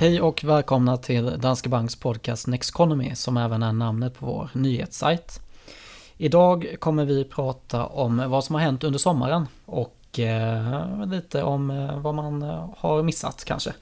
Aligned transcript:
Hej 0.00 0.20
och 0.20 0.44
välkomna 0.44 0.96
till 0.96 1.38
Danske 1.38 1.68
Banks 1.68 1.96
podcast 1.96 2.46
Nexconomy 2.46 3.14
som 3.14 3.36
även 3.36 3.62
är 3.62 3.72
namnet 3.72 4.18
på 4.18 4.26
vår 4.26 4.50
nyhetssajt. 4.52 5.40
Idag 6.16 6.76
kommer 6.78 7.04
vi 7.04 7.24
prata 7.24 7.86
om 7.86 8.30
vad 8.30 8.44
som 8.44 8.54
har 8.54 8.62
hänt 8.62 8.84
under 8.84 8.98
sommaren 8.98 9.46
och 9.66 10.18
eh, 10.18 11.06
lite 11.06 11.42
om 11.42 11.70
eh, 11.70 12.00
vad 12.00 12.14
man 12.14 12.42
eh, 12.42 12.70
har 12.76 13.02
missat 13.02 13.44
kanske. 13.44 13.72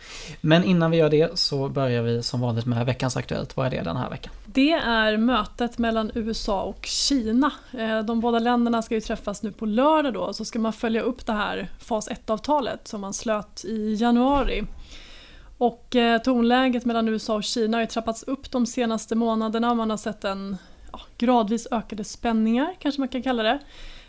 Men 0.41 0.65
innan 0.65 0.91
vi 0.91 0.97
gör 0.97 1.11
det 1.11 1.39
så 1.39 1.69
börjar 1.69 2.03
vi 2.03 2.23
som 2.23 2.41
vanligt 2.41 2.67
med 2.67 2.87
veckans 2.87 3.17
Aktuellt. 3.17 3.57
Vad 3.57 3.67
är 3.67 3.71
det 3.71 3.83
den 3.83 3.97
här 3.97 4.11
veckan? 4.11 4.33
Det 4.47 4.73
är 4.73 5.17
mötet 5.17 5.79
mellan 5.79 6.11
USA 6.15 6.63
och 6.63 6.87
Kina. 6.87 7.51
Eh, 7.79 7.99
de 7.99 8.21
båda 8.21 8.39
länderna 8.39 8.83
ska 8.83 8.95
ju 8.95 9.01
träffas 9.01 9.43
nu 9.43 9.53
på 9.53 9.67
lördag 9.67 10.15
då, 10.15 10.33
så 10.33 10.45
ska 10.45 10.59
man 10.59 10.73
följa 10.73 11.01
upp 11.01 11.27
det 11.27 11.33
här 11.33 11.69
fas 11.79 12.09
1-avtalet 12.09 12.89
som 12.89 13.01
man 13.01 13.15
slöt 13.15 13.65
i 13.65 13.95
januari. 13.95 14.65
Och 15.59 15.97
eh, 15.97 16.23
tonläget 16.23 16.85
mellan 16.85 17.09
USA 17.09 17.35
och 17.35 17.45
Kina 17.45 17.77
har 17.77 17.83
ju 17.83 17.87
trappats 17.87 18.23
upp 18.23 18.51
de 18.51 18.67
senaste 18.67 19.15
månaderna. 19.15 19.75
Man 19.75 19.91
har 19.91 19.97
sett 19.97 20.25
en 20.25 20.57
ja, 20.93 21.01
gradvis 21.19 21.69
ökade 21.71 22.05
spänningar, 22.05 22.75
kanske 22.79 23.01
man 23.01 23.09
kan 23.09 23.23
kalla 23.23 23.43
det. 23.43 23.59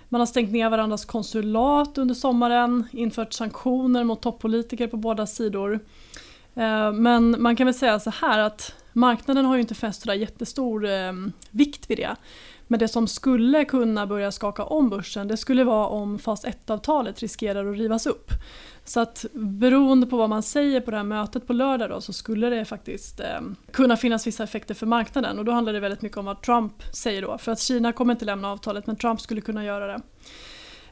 Man 0.10 0.22
har 0.22 0.26
stängt 0.26 0.52
ner 0.52 0.70
varandras 0.70 1.06
konsulat 1.06 1.98
under 1.98 2.16
sommaren, 2.16 2.88
infört 2.92 3.34
sanktioner 3.34 4.04
mot 4.04 4.22
toppolitiker 4.22 4.88
på 4.88 4.98
båda 4.98 5.28
sidor. 5.28 5.80
Eh, 6.56 6.92
men 6.92 7.42
man 7.42 7.56
kan 7.56 7.68
väl 7.68 7.74
säga 7.74 8.00
så 8.00 8.10
här 8.10 8.40
att 8.40 8.76
marknaden 8.94 9.46
har 9.46 9.56
ju 9.56 9.62
inte 9.62 9.76
fäst 9.76 10.02
sådär 10.02 10.14
jättestor 10.14 10.86
eh, 10.86 11.14
vikt 11.52 11.90
vid 11.90 11.98
det. 11.98 12.16
Men 12.68 12.80
det 12.80 12.88
som 12.88 13.08
skulle 13.08 13.66
kunna 13.66 14.08
börja 14.08 14.32
skaka 14.32 14.64
om 14.64 14.90
börsen 14.90 15.28
det 15.28 15.38
skulle 15.38 15.64
vara 15.64 15.88
om 15.88 16.20
fas 16.20 16.46
1-avtalet 16.46 17.20
riskerar 17.20 17.72
att 17.72 17.78
rivas 17.78 18.06
upp. 18.06 18.32
Så 18.90 19.00
att 19.00 19.26
beroende 19.34 20.08
på 20.08 20.18
vad 20.18 20.30
man 20.30 20.44
säger 20.44 20.82
på 20.82 20.92
det 20.92 20.98
här 20.98 21.04
mötet 21.04 21.48
på 21.48 21.54
lördag 21.54 21.90
då, 21.90 22.02
så 22.02 22.14
skulle 22.14 22.50
det 22.50 22.66
faktiskt 22.66 23.20
eh, 23.20 23.42
kunna 23.72 23.98
finnas 23.98 24.28
vissa 24.28 24.44
effekter 24.44 24.74
för 24.74 24.86
marknaden 24.86 25.40
och 25.40 25.46
då 25.46 25.52
handlar 25.52 25.74
det 25.74 25.80
väldigt 25.80 26.02
mycket 26.02 26.18
om 26.18 26.26
vad 26.26 26.42
Trump 26.42 26.74
säger 26.94 27.22
då. 27.22 27.38
För 27.38 27.52
att 27.52 27.60
Kina 27.60 27.94
kommer 27.94 28.14
inte 28.14 28.26
lämna 28.26 28.52
avtalet 28.52 28.88
men 28.88 28.96
Trump 28.96 29.22
skulle 29.22 29.42
kunna 29.42 29.66
göra 29.66 29.88
det. 29.88 30.02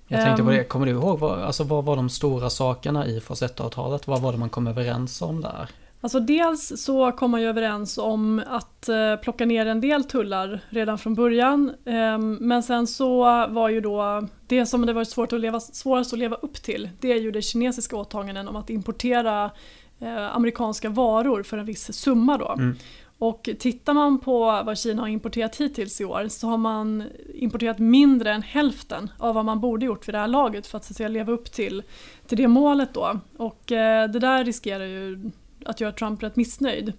Jag 0.08 0.24
tänkte 0.24 0.44
på 0.44 0.50
det, 0.50 0.64
kommer 0.64 0.86
du 0.86 0.92
ihåg 0.92 1.20
vad, 1.20 1.40
alltså 1.40 1.64
vad 1.64 1.86
var 1.86 1.96
de 1.96 2.10
stora 2.10 2.50
sakerna 2.50 3.08
i 3.08 3.20
1-avtalet? 3.20 4.08
Vad 4.08 4.22
var 4.22 4.32
det 4.32 4.38
man 4.38 4.50
kom 4.50 4.68
överens 4.68 5.22
om 5.22 5.42
där? 5.42 5.70
Alltså 6.08 6.20
dels 6.20 6.84
så 6.84 7.12
kom 7.12 7.32
man 7.32 7.42
ju 7.42 7.48
överens 7.48 7.98
om 7.98 8.42
att 8.48 8.90
eh, 8.90 9.16
plocka 9.16 9.46
ner 9.46 9.66
en 9.66 9.82
del 9.82 10.04
tullar 10.04 10.60
redan 10.70 10.98
från 10.98 11.16
början. 11.16 11.70
Eh, 11.86 12.18
men 12.20 12.64
sen 12.64 12.88
så 12.88 13.20
var 13.48 13.70
ju 13.70 13.82
då 13.82 14.28
det 14.48 14.66
som 14.66 14.86
det 14.86 14.94
varit 14.94 15.10
svårt 15.10 15.34
att 15.34 15.40
leva, 15.40 15.60
svårast 15.60 16.14
att 16.14 16.20
leva 16.20 16.36
upp 16.36 16.54
till 16.54 16.90
det 17.00 17.12
är 17.12 17.22
ju 17.22 17.32
det 17.32 17.42
kinesiska 17.42 17.96
åtaganden 17.96 18.48
om 18.48 18.56
att 18.56 18.70
importera 18.70 19.52
eh, 20.00 20.36
amerikanska 20.36 20.90
varor 20.90 21.44
för 21.44 21.58
en 21.58 21.66
viss 21.66 21.94
summa 21.94 22.38
då. 22.38 22.52
Mm. 22.52 22.76
Och 23.18 23.50
tittar 23.60 23.94
man 23.94 24.20
på 24.20 24.40
vad 24.40 24.78
Kina 24.78 25.02
har 25.02 25.10
importerat 25.10 25.56
hittills 25.56 26.02
i 26.02 26.06
år 26.06 26.28
så 26.28 26.48
har 26.48 26.58
man 26.58 27.04
importerat 27.34 27.80
mindre 27.80 28.32
än 28.32 28.42
hälften 28.42 29.12
av 29.18 29.36
vad 29.36 29.46
man 29.46 29.60
borde 29.60 29.86
gjort 29.86 30.08
vid 30.08 30.16
det 30.16 30.20
här 30.20 30.28
laget 30.28 30.68
för 30.68 30.78
att, 30.78 30.86
så 30.86 30.92
att 30.92 30.98
säga, 30.98 31.10
leva 31.10 31.32
upp 31.32 31.52
till, 31.52 31.84
till 32.28 32.38
det 32.38 32.48
målet 32.48 32.94
då. 32.94 33.20
Och 33.38 33.72
eh, 33.72 34.10
det 34.10 34.20
där 34.20 34.46
riskerar 34.46 34.86
ju 34.86 35.32
att 35.68 35.82
göra 35.82 35.92
Trump 35.92 36.24
rätt 36.24 36.36
missnöjd. 36.36 36.94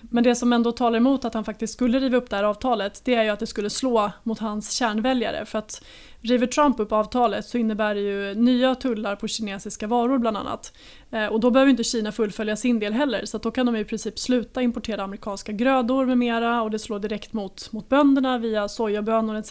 Men 0.00 0.24
det 0.24 0.34
som 0.34 0.52
ändå 0.52 0.72
talar 0.72 0.96
emot 0.96 1.24
att 1.24 1.34
han 1.34 1.44
faktiskt 1.44 1.72
skulle 1.72 1.98
riva 1.98 2.16
upp 2.16 2.30
det 2.30 2.36
här 2.36 2.44
avtalet 2.44 3.00
det 3.04 3.14
är 3.14 3.22
ju 3.22 3.30
att 3.30 3.40
det 3.40 3.46
skulle 3.46 3.70
slå 3.70 4.12
mot 4.22 4.38
hans 4.38 4.72
kärnväljare. 4.72 5.46
För 5.46 5.58
att 5.58 5.84
river 6.20 6.46
Trump 6.46 6.80
upp 6.80 6.92
avtalet 6.92 7.46
så 7.46 7.58
innebär 7.58 7.94
det 7.94 8.00
ju 8.00 8.34
nya 8.34 8.74
tullar 8.74 9.16
på 9.16 9.28
kinesiska 9.28 9.86
varor 9.86 10.18
bland 10.18 10.36
annat. 10.36 10.72
Eh, 11.10 11.26
och 11.26 11.40
då 11.40 11.50
behöver 11.50 11.70
inte 11.70 11.84
Kina 11.84 12.12
fullfölja 12.12 12.56
sin 12.56 12.78
del 12.78 12.92
heller 12.92 13.24
så 13.24 13.38
då 13.38 13.50
kan 13.50 13.66
de 13.66 13.76
i 13.76 13.84
princip 13.84 14.18
sluta 14.18 14.62
importera 14.62 15.02
amerikanska 15.02 15.52
grödor 15.52 16.06
med 16.06 16.18
mera 16.18 16.62
och 16.62 16.70
det 16.70 16.78
slår 16.78 16.98
direkt 16.98 17.32
mot, 17.32 17.72
mot 17.72 17.88
bönderna 17.88 18.38
via 18.38 18.68
sojabönor 18.68 19.36
etc. 19.36 19.50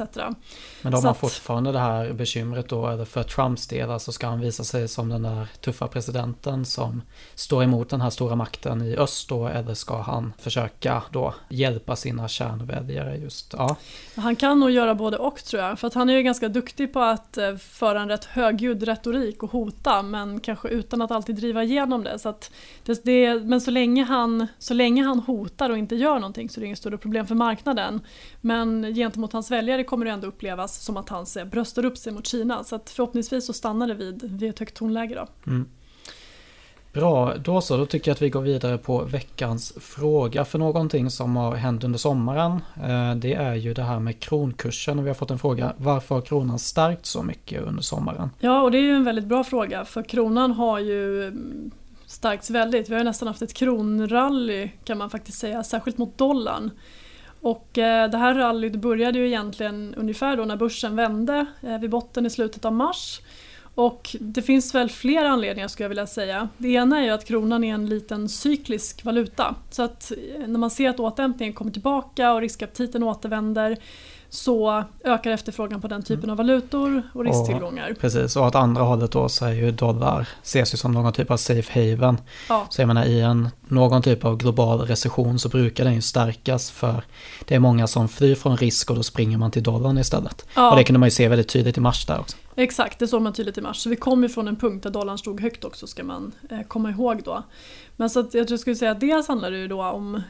Men 0.81 0.91
de 0.91 1.03
har 1.03 1.12
att, 1.12 1.17
fortfarande 1.17 1.72
det 1.72 1.79
här 1.79 2.13
bekymret 2.13 2.69
då, 2.69 3.06
för 3.06 3.23
Trumps 3.23 3.67
del, 3.67 3.91
alltså 3.91 4.11
ska 4.11 4.28
han 4.28 4.40
visa 4.40 4.63
sig 4.63 4.88
som 4.88 5.09
den 5.09 5.23
där 5.23 5.47
tuffa 5.61 5.88
presidenten 5.88 6.66
som 6.66 7.01
står 7.35 7.63
emot 7.63 7.90
den 7.90 8.01
här 8.01 8.09
stora 8.09 8.35
makten 8.35 8.81
i 8.81 8.95
öst 8.95 9.29
då, 9.29 9.47
eller 9.47 9.73
ska 9.73 10.01
han 10.01 10.34
försöka 10.40 11.03
då 11.11 11.34
hjälpa 11.50 11.95
sina 11.95 12.28
kärnväljare 12.28 13.17
just? 13.17 13.53
Ja. 13.57 13.75
Han 14.16 14.35
kan 14.35 14.59
nog 14.59 14.72
göra 14.72 14.95
både 14.95 15.17
och 15.17 15.44
tror 15.44 15.63
jag, 15.63 15.79
för 15.79 15.88
att 15.88 15.94
han 15.94 16.09
är 16.09 16.13
ju 16.13 16.23
ganska 16.23 16.50
duktig 16.50 16.65
på 16.94 17.00
att 17.00 17.38
eh, 17.38 17.56
föra 17.56 18.02
en 18.02 18.09
rätt 18.09 18.26
högljudd 18.26 18.84
retorik 18.84 19.44
och 19.44 19.52
hota 19.52 20.02
men 20.02 20.40
kanske 20.40 20.68
utan 20.70 21.02
att 21.02 21.12
alltid 21.12 21.36
driva 21.36 21.64
igenom 21.64 22.03
det. 22.03 22.20
Så 22.20 22.36
det, 22.86 23.03
det, 23.03 23.40
men 23.40 23.62
så 23.62 23.72
länge, 23.72 24.03
han, 24.03 24.48
så 24.59 24.74
länge 24.74 25.03
han 25.03 25.20
hotar 25.20 25.70
och 25.70 25.78
inte 25.78 25.96
gör 25.96 26.16
någonting 26.16 26.50
så 26.50 26.59
är 26.59 26.62
det 26.62 26.66
inget 26.66 26.80
större 26.80 26.98
problem 26.98 27.28
för 27.28 27.36
marknaden. 27.36 28.02
Men 28.42 28.96
gentemot 28.96 29.34
hans 29.34 29.52
väljare 29.52 29.84
kommer 29.84 30.06
det 30.06 30.12
ändå 30.12 30.28
upplevas 30.28 30.84
som 30.84 30.98
att 30.98 31.09
han 31.09 31.26
eh, 31.38 31.46
bröstar 31.46 31.86
upp 31.86 31.98
sig 31.98 32.14
mot 32.14 32.28
Kina. 32.28 32.64
Så 32.64 32.80
förhoppningsvis 32.86 33.46
så 33.46 33.53
stannar 33.53 33.88
det 33.88 33.94
vid, 33.94 34.40
vid 34.40 34.50
ett 34.50 34.59
högt 34.59 34.76
tonläge. 34.76 35.16
Då. 35.16 35.52
Mm. 35.52 35.66
Bra, 36.95 37.33
då 37.38 37.61
så. 37.61 37.78
Då 37.78 37.85
tycker 37.85 38.11
jag 38.11 38.16
att 38.16 38.22
vi 38.22 38.29
går 38.29 38.41
vidare 38.41 38.78
på 38.78 39.03
veckans 39.03 39.73
fråga. 39.79 40.45
För 40.45 40.59
någonting 40.59 41.09
som 41.09 41.35
har 41.35 41.56
hänt 41.56 41.83
under 41.83 42.00
sommaren. 42.00 42.51
Eh, 42.83 43.16
det 43.16 43.33
är 43.33 43.56
ju 43.56 43.73
det 43.73 43.83
här 43.83 44.00
med 44.00 44.19
kronkursen. 44.19 45.00
Och 45.00 45.05
vi 45.05 45.09
har 45.09 45.16
fått 45.16 45.31
en 45.31 45.39
fråga. 45.39 45.73
Varför 45.78 46.16
har 46.16 46.22
kronan 46.22 46.59
stärkt 46.59 47.05
så 47.05 47.23
mycket 47.23 47.61
under 47.61 47.81
sommaren? 47.81 48.29
Ja, 48.39 48.61
och 48.61 48.72
det 48.72 48.78
är 48.78 48.81
ju 48.81 48.95
en 48.95 49.03
väldigt 49.03 49.25
bra 49.25 49.44
fråga. 49.44 49.85
För 49.85 50.03
kronan 50.03 50.51
har 50.51 50.79
ju 50.79 51.28
mm, 51.28 51.72
stärkts 52.05 52.50
väldigt. 52.50 52.89
Vi 52.89 52.94
har 52.94 53.00
ju 53.00 53.05
nästan 53.05 53.28
haft 53.28 53.41
ett 53.41 53.53
kronrally 53.53 54.72
kan 54.84 54.97
man 54.97 55.09
faktiskt 55.09 55.39
säga. 55.39 55.63
Särskilt 55.63 55.97
mot 55.97 56.17
dollarn. 56.17 56.72
Och 57.41 57.78
eh, 57.78 58.09
det 58.09 58.17
här 58.17 58.35
rallyt 58.35 58.75
började 58.75 59.19
ju 59.19 59.28
egentligen 59.28 59.95
ungefär 59.97 60.38
då 60.38 60.45
när 60.45 60.55
börsen 60.55 60.95
vände 60.95 61.45
eh, 61.61 61.78
vid 61.79 61.89
botten 61.89 62.25
i 62.25 62.29
slutet 62.29 62.66
av 62.66 62.73
mars. 62.73 63.22
Och 63.75 64.16
det 64.19 64.41
finns 64.41 64.75
väl 64.75 64.90
flera 64.90 65.30
anledningar 65.30 65.68
skulle 65.68 65.84
jag 65.84 65.90
vilja 65.90 66.08
säga. 66.08 66.50
Det 66.58 66.68
ena 66.68 67.00
är 67.00 67.03
ju 67.03 67.09
att 67.09 67.25
kronan 67.25 67.63
är 67.63 67.74
en 67.74 67.90
liten 67.90 68.30
cyklisk 68.30 69.06
valuta. 69.06 69.56
Så 69.72 69.84
att 69.84 70.12
eh, 70.12 70.47
när 70.47 70.59
man 70.59 70.69
ser 70.69 70.90
att 70.90 71.00
återhämtningen 71.00 71.53
kommer 71.53 71.72
tillbaka 71.72 72.34
och 72.34 72.41
riskaptiten 72.41 73.03
återvänder 73.03 73.78
så 74.30 74.84
ökar 75.03 75.31
efterfrågan 75.31 75.81
på 75.81 75.88
den 75.88 76.03
typen 76.03 76.24
mm. 76.24 76.30
av 76.30 76.38
valutor 76.38 77.03
och 77.14 77.25
risktillgångar. 77.25 77.91
Och, 77.91 78.00
precis, 78.00 78.35
och 78.35 78.46
åt 78.46 78.56
andra 78.56 78.84
hållet 78.84 79.12
då 79.12 79.30
så 79.30 79.46
är 79.46 79.52
ju 79.52 79.72
dollar 79.72 80.28
ses 80.44 80.74
ju 80.74 80.78
som 80.78 80.91
någon 80.91 81.14
typ 81.14 81.31
av 81.31 81.38
safe 81.38 81.80
haven. 81.80 82.18
Ja. 82.50 82.68
Så 82.69 82.81
jag 82.81 82.88
menar 82.88 83.06
i 83.06 83.22
en, 83.22 83.50
någon 83.68 84.02
typ 84.02 84.25
av 84.25 84.38
global 84.38 84.80
recession 84.80 85.40
så 85.40 85.50
brukar 85.50 85.84
den 85.84 85.94
ju 85.94 86.02
stärkas 86.02 86.72
för 86.72 87.03
det 87.46 87.56
är 87.56 87.59
många 87.59 87.88
som 87.88 88.08
flyr 88.08 88.35
från 88.35 88.58
risk 88.58 88.90
och 88.90 88.96
då 88.96 89.03
springer 89.03 89.38
man 89.38 89.52
till 89.52 89.64
dollarn 89.64 89.97
istället. 89.97 90.46
Ja. 90.56 90.72
Och 90.72 90.78
det 90.78 90.84
kunde 90.84 91.00
man 91.00 91.08
ju 91.08 91.12
se 91.12 91.28
väldigt 91.28 91.50
tydligt 91.50 91.78
i 91.78 91.81
mars 91.81 92.06
där 92.06 92.19
också. 92.19 92.38
Exakt, 92.57 92.99
det 92.99 93.07
såg 93.07 93.21
man 93.21 93.33
tydligt 93.33 93.57
i 93.57 93.61
mars. 93.61 93.77
Så 93.77 93.89
vi 93.89 93.95
kom 93.95 94.23
ju 94.23 94.29
från 94.29 94.47
en 94.47 94.55
punkt 94.55 94.83
där 94.83 94.89
dollarn 94.89 95.17
stod 95.17 95.41
högt 95.41 95.66
också 95.66 95.88
ska 95.88 96.03
man 96.03 96.31
eh, 96.49 96.61
komma 96.61 96.89
ihåg 96.89 97.23
då. 97.23 97.43
Men 97.97 98.09
så 98.09 98.19
att 98.19 98.33
jag 98.33 98.59
skulle 98.59 98.75
säga 98.75 98.91
att 98.91 98.99
dels 98.99 99.27
handlar 99.27 99.51
det 99.51 99.57
ju 99.57 99.67
då 99.67 99.83
om 99.83 100.16
eh, 100.16 100.21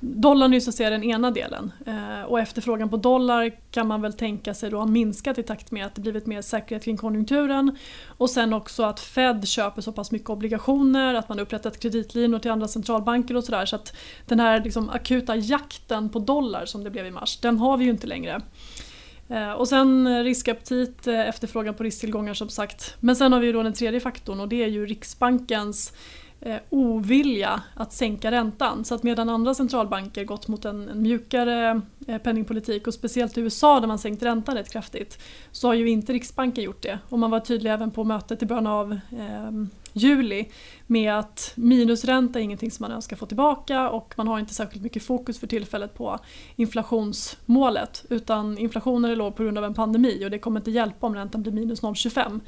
dollarn 0.00 0.52
är 0.52 0.54
ju 0.54 0.60
så 0.60 0.70
att 0.70 0.76
säga 0.76 0.90
den 0.90 1.04
ena 1.04 1.30
delen 1.30 1.72
eh, 1.86 2.22
och 2.22 2.40
efterfrågan 2.40 2.88
på 2.88 2.96
dollar 2.96 3.52
kan 3.70 3.86
man 3.86 4.02
väl 4.02 4.12
tänka 4.12 4.54
sig 4.54 4.70
då 4.70 4.78
har 4.78 4.86
minskat 4.86 5.38
i 5.38 5.42
takt 5.42 5.70
med 5.70 5.86
att 5.86 5.94
det 5.94 6.00
blivit 6.00 6.26
mer 6.26 6.42
säkerhet 6.42 6.84
kring 6.84 6.96
konjunkturen 6.96 7.76
och 8.06 8.30
sen 8.30 8.52
också 8.52 8.82
att 8.82 9.00
Fed 9.00 9.48
köper 9.48 9.82
så 9.82 9.92
pass 9.92 10.10
mycket 10.10 10.30
obligationer, 10.30 11.14
att 11.14 11.28
man 11.28 11.40
upprättat 11.40 11.80
kreditlinor 11.80 12.38
till 12.38 12.50
andra 12.50 12.68
centralbanker 12.68 13.36
och 13.36 13.44
sådär 13.44 13.66
så 13.66 13.76
att 13.76 13.96
den 14.26 14.40
här 14.40 14.64
liksom 14.64 14.90
akuta 14.90 15.36
jakten 15.36 16.08
på 16.08 16.18
dollar 16.18 16.66
som 16.66 16.84
det 16.84 16.90
blev 16.90 17.06
i 17.06 17.10
mars, 17.10 17.38
den 17.40 17.58
har 17.58 17.76
vi 17.76 17.84
ju 17.84 17.90
inte 17.90 18.06
längre. 18.06 18.40
Eh, 19.30 19.52
och 19.52 19.68
sen 19.68 20.06
eh, 20.06 20.22
riskaptit, 20.22 21.06
eh, 21.06 21.28
efterfrågan 21.28 21.74
på 21.74 21.82
risktillgångar 21.82 22.34
som 22.34 22.48
sagt. 22.48 22.96
Men 23.00 23.16
sen 23.16 23.32
har 23.32 23.40
vi 23.40 23.46
ju 23.46 23.52
då 23.52 23.62
den 23.62 23.72
tredje 23.72 24.00
faktorn 24.00 24.40
och 24.40 24.48
det 24.48 24.62
är 24.62 24.68
ju 24.68 24.86
Riksbankens 24.86 25.92
ovilja 26.70 27.62
att 27.74 27.92
sänka 27.92 28.30
räntan. 28.30 28.84
Så 28.84 28.94
att 28.94 29.02
medan 29.02 29.28
andra 29.28 29.54
centralbanker 29.54 30.24
gått 30.24 30.48
mot 30.48 30.64
en, 30.64 30.88
en 30.88 31.02
mjukare 31.02 31.80
penningpolitik 32.22 32.86
och 32.86 32.94
speciellt 32.94 33.38
i 33.38 33.40
USA 33.40 33.80
där 33.80 33.86
man 33.88 33.98
sänkt 33.98 34.22
räntan 34.22 34.54
rätt 34.54 34.72
kraftigt 34.72 35.18
så 35.52 35.68
har 35.68 35.74
ju 35.74 35.90
inte 35.90 36.12
Riksbanken 36.12 36.64
gjort 36.64 36.82
det. 36.82 36.98
Och 37.08 37.18
man 37.18 37.30
var 37.30 37.40
tydlig 37.40 37.72
även 37.72 37.90
på 37.90 38.04
mötet 38.04 38.42
i 38.42 38.46
början 38.46 38.66
av 38.66 38.92
eh, 38.92 39.50
juli 39.92 40.48
med 40.86 41.14
att 41.14 41.52
minusränta 41.54 42.38
är 42.38 42.42
ingenting 42.42 42.70
som 42.70 42.84
man 42.84 42.92
önskar 42.92 43.16
få 43.16 43.26
tillbaka 43.26 43.90
och 43.90 44.14
man 44.16 44.28
har 44.28 44.38
inte 44.38 44.54
särskilt 44.54 44.82
mycket 44.82 45.02
fokus 45.02 45.40
för 45.40 45.46
tillfället 45.46 45.94
på 45.94 46.18
inflationsmålet 46.56 48.04
utan 48.08 48.58
inflationen 48.58 49.10
är 49.10 49.16
låg 49.16 49.36
på 49.36 49.42
grund 49.42 49.58
av 49.58 49.64
en 49.64 49.74
pandemi 49.74 50.24
och 50.26 50.30
det 50.30 50.38
kommer 50.38 50.60
inte 50.60 50.70
hjälpa 50.70 51.06
om 51.06 51.14
räntan 51.14 51.42
blir 51.42 51.52
minus 51.52 51.82
0,25. 51.82 52.40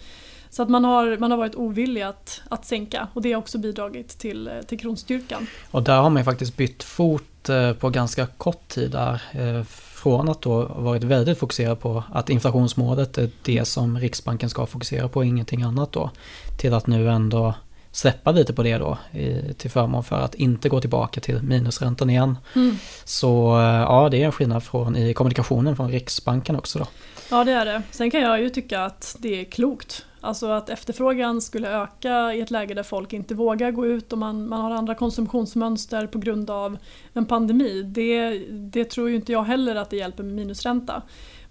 Så 0.51 0.63
att 0.63 0.69
man 0.69 0.85
har, 0.85 1.19
man 1.19 1.31
har 1.31 1.39
varit 1.39 1.55
ovillig 1.55 2.03
att, 2.03 2.43
att 2.49 2.65
sänka 2.65 3.09
och 3.15 3.23
det 3.23 3.33
har 3.33 3.39
också 3.39 3.59
bidragit 3.59 4.09
till, 4.09 4.51
till 4.67 4.79
kronstyrkan. 4.79 5.47
Och 5.71 5.83
där 5.83 6.01
har 6.01 6.11
man 6.11 6.25
faktiskt 6.25 6.57
bytt 6.57 6.83
fot 6.83 7.49
eh, 7.49 7.73
på 7.73 7.91
ganska 7.91 8.27
kort 8.27 8.69
tid 8.69 8.91
där. 8.91 9.23
Eh, 9.33 9.65
från 10.03 10.29
att 10.29 10.43
då 10.43 10.65
varit 10.65 11.05
väldigt 11.05 11.39
fokuserad 11.39 11.81
på 11.81 12.05
att 12.13 12.31
inflationsmålet 12.31 13.19
är 13.19 13.31
det 13.43 13.65
som 13.65 13.99
Riksbanken 13.99 14.51
ska 14.51 14.67
fokusera 14.67 15.09
på, 15.09 15.25
ingenting 15.25 15.63
annat 15.63 15.93
då. 15.93 16.11
Till 16.59 16.75
att 16.75 16.87
nu 16.87 17.11
ändå 17.11 17.55
släppa 17.93 18.33
lite 18.33 18.53
på 18.53 18.63
det 18.63 18.79
då 18.79 18.99
i, 19.13 19.55
till 19.55 19.71
förmån 19.71 20.05
för 20.05 20.17
att 20.17 20.35
inte 20.35 20.69
gå 20.69 20.81
tillbaka 20.81 21.21
till 21.21 21.43
minusräntan 21.43 22.11
igen. 22.11 22.37
Mm. 22.55 22.79
Så 23.05 23.59
eh, 23.59 23.65
ja, 23.65 24.09
det 24.11 24.23
är 24.23 24.27
en 24.27 24.33
skillnad 24.33 24.63
från, 24.63 24.97
i 24.97 25.15
kommunikationen 25.15 25.77
från 25.77 25.91
Riksbanken 25.91 26.57
också 26.57 26.79
då. 26.79 26.87
Ja 27.33 27.45
det 27.45 27.53
är 27.53 27.65
det. 27.65 27.83
Sen 27.91 28.11
kan 28.11 28.21
jag 28.21 28.41
ju 28.41 28.49
tycka 28.49 28.81
att 28.81 29.17
det 29.19 29.41
är 29.41 29.45
klokt. 29.45 30.07
Alltså 30.21 30.51
att 30.51 30.69
efterfrågan 30.69 31.41
skulle 31.41 31.69
öka 31.69 32.35
i 32.35 32.41
ett 32.41 32.51
läge 32.51 32.75
där 32.75 32.83
folk 32.83 33.13
inte 33.13 33.35
vågar 33.35 33.71
gå 33.71 33.87
ut 33.87 34.13
och 34.13 34.19
man, 34.19 34.49
man 34.49 34.61
har 34.61 34.71
andra 34.71 34.95
konsumtionsmönster 34.95 36.07
på 36.07 36.19
grund 36.19 36.51
av 36.51 36.79
en 37.13 37.27
pandemi. 37.27 37.83
Det, 37.83 38.39
det 38.49 38.85
tror 38.85 39.11
ju 39.11 39.17
inte 39.17 39.33
jag 39.33 39.43
heller 39.43 39.77
att 39.77 39.91
det 39.91 39.97
hjälper 39.97 40.23
med 40.23 40.35
minusränta. 40.35 41.03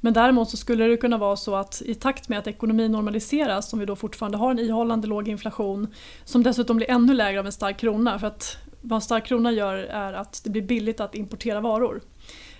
Men 0.02 0.14
däremot 0.14 0.50
så 0.50 0.58
skulle 0.58 0.88
det 0.88 0.98
kunna 0.98 1.18
vara 1.18 1.36
så 1.36 1.56
att 1.56 1.82
i 1.86 1.96
takt 1.96 2.30
med 2.30 2.40
att 2.40 2.48
ekonomin 2.48 2.92
normaliseras, 2.92 3.74
om 3.74 3.80
vi 3.80 3.86
då 3.86 3.96
fortfarande 3.96 4.38
har 4.38 4.52
en 4.52 4.60
ihållande 4.60 5.08
låg 5.08 5.28
inflation, 5.28 5.94
som 6.26 6.44
dessutom 6.44 6.78
blir 6.78 6.92
ännu 6.92 7.14
lägre 7.14 7.40
av 7.40 7.46
en 7.46 7.52
stark 7.52 7.78
krona, 7.78 8.20
för 8.20 8.28
att 8.28 8.58
vad 8.82 8.96
en 8.96 9.02
stark 9.02 9.26
krona 9.26 9.52
gör 9.52 9.76
är 9.78 10.14
att 10.14 10.42
det 10.44 10.50
blir 10.50 10.62
billigt 10.62 11.00
att 11.00 11.16
importera 11.16 11.62
varor. 11.62 12.02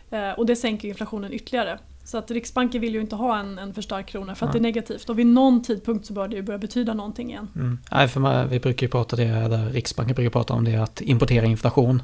Eh, 0.10 0.32
och 0.32 0.46
det 0.46 0.56
sänker 0.56 0.88
inflationen 0.88 1.34
ytterligare. 1.34 1.80
Så 2.04 2.18
att 2.18 2.32
Riksbanken 2.32 2.82
vill 2.82 2.94
ju 2.94 3.02
inte 3.02 3.16
ha 3.16 3.40
en, 3.40 3.60
en 3.60 3.74
för 3.74 3.82
stark 3.82 4.08
krona 4.08 4.36
för 4.36 4.46
att 4.46 4.50
ja. 4.50 4.60
det 4.60 4.60
är 4.60 4.68
negativt. 4.74 5.10
Och 5.10 5.20
vid 5.20 5.26
någon 5.26 5.64
tidpunkt 5.64 6.06
så 6.06 6.14
bör 6.14 6.28
det 6.28 6.36
ju 6.36 6.42
börja 6.42 6.58
betyda 6.58 6.94
någonting 6.94 7.30
igen. 7.30 7.48
Mm. 7.56 7.80
Nej, 7.92 8.08
för 8.08 8.20
man, 8.20 8.50
vi 8.50 8.60
brukar 8.60 8.86
ju 8.86 8.92
prata 8.92 9.16
det, 9.16 9.24
eller 9.24 9.70
Riksbanken 9.70 10.16
brukar 10.16 10.30
prata 10.30 10.54
om 10.54 10.64
det, 10.64 10.76
att 10.76 11.02
importera 11.02 11.46
inflation 11.46 12.02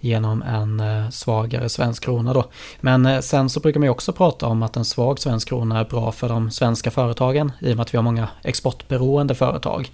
genom 0.00 0.42
en 0.42 0.80
eh, 0.80 1.10
svagare 1.10 1.68
svensk 1.68 2.04
krona 2.04 2.34
då. 2.34 2.44
Men 2.80 3.06
eh, 3.06 3.20
sen 3.20 3.50
så 3.50 3.60
brukar 3.60 3.80
man 3.80 3.86
ju 3.86 3.90
också 3.90 4.12
prata 4.12 4.46
om 4.46 4.62
att 4.62 4.76
en 4.76 4.84
svag 4.84 5.18
svensk 5.18 5.48
krona 5.48 5.80
är 5.80 5.84
bra 5.84 6.12
för 6.12 6.28
de 6.28 6.50
svenska 6.50 6.90
företagen 6.90 7.52
i 7.60 7.72
och 7.72 7.76
med 7.76 7.82
att 7.82 7.94
vi 7.94 7.98
har 7.98 8.02
många 8.02 8.28
exportberoende 8.42 9.34
företag. 9.34 9.90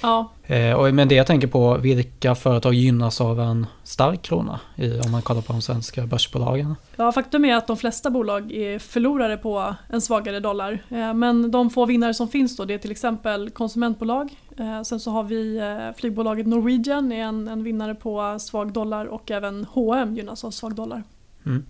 Ja. 0.00 0.30
Eh, 0.46 0.92
men 0.92 1.08
det 1.08 1.14
jag 1.14 1.26
tänker 1.26 1.46
på, 1.46 1.76
vilka 1.76 2.34
företag 2.34 2.74
gynnas 2.74 3.20
av 3.20 3.40
en 3.40 3.66
stark 3.82 4.22
krona 4.22 4.60
i, 4.76 5.00
om 5.00 5.10
man 5.10 5.22
kollar 5.22 5.42
på 5.42 5.52
de 5.52 5.62
svenska 5.62 6.06
börsbolagen? 6.06 6.74
Ja, 6.96 7.12
faktum 7.12 7.44
är 7.44 7.56
att 7.56 7.66
de 7.66 7.76
flesta 7.76 8.10
bolag 8.10 8.52
är 8.52 8.78
förlorare 8.78 9.36
på 9.36 9.74
en 9.88 10.00
svagare 10.00 10.40
dollar. 10.40 10.82
Eh, 10.88 11.14
men 11.14 11.50
de 11.50 11.70
få 11.70 11.86
vinnare 11.86 12.14
som 12.14 12.28
finns 12.28 12.56
då, 12.56 12.64
det 12.64 12.74
är 12.74 12.78
till 12.78 12.90
exempel 12.90 13.50
konsumentbolag. 13.50 14.36
Eh, 14.58 14.82
sen 14.82 15.00
så 15.00 15.10
har 15.10 15.22
vi 15.22 15.60
flygbolaget 15.96 16.46
Norwegian, 16.46 17.12
är 17.12 17.22
en, 17.22 17.48
en 17.48 17.64
vinnare 17.64 17.94
på 17.94 18.38
svag 18.40 18.72
dollar 18.72 19.06
och 19.06 19.30
även 19.30 19.64
H&M 19.64 20.16
gynnas 20.16 20.44
av 20.44 20.50
svag 20.50 20.74
dollar. 20.74 21.02
Mm. 21.46 21.64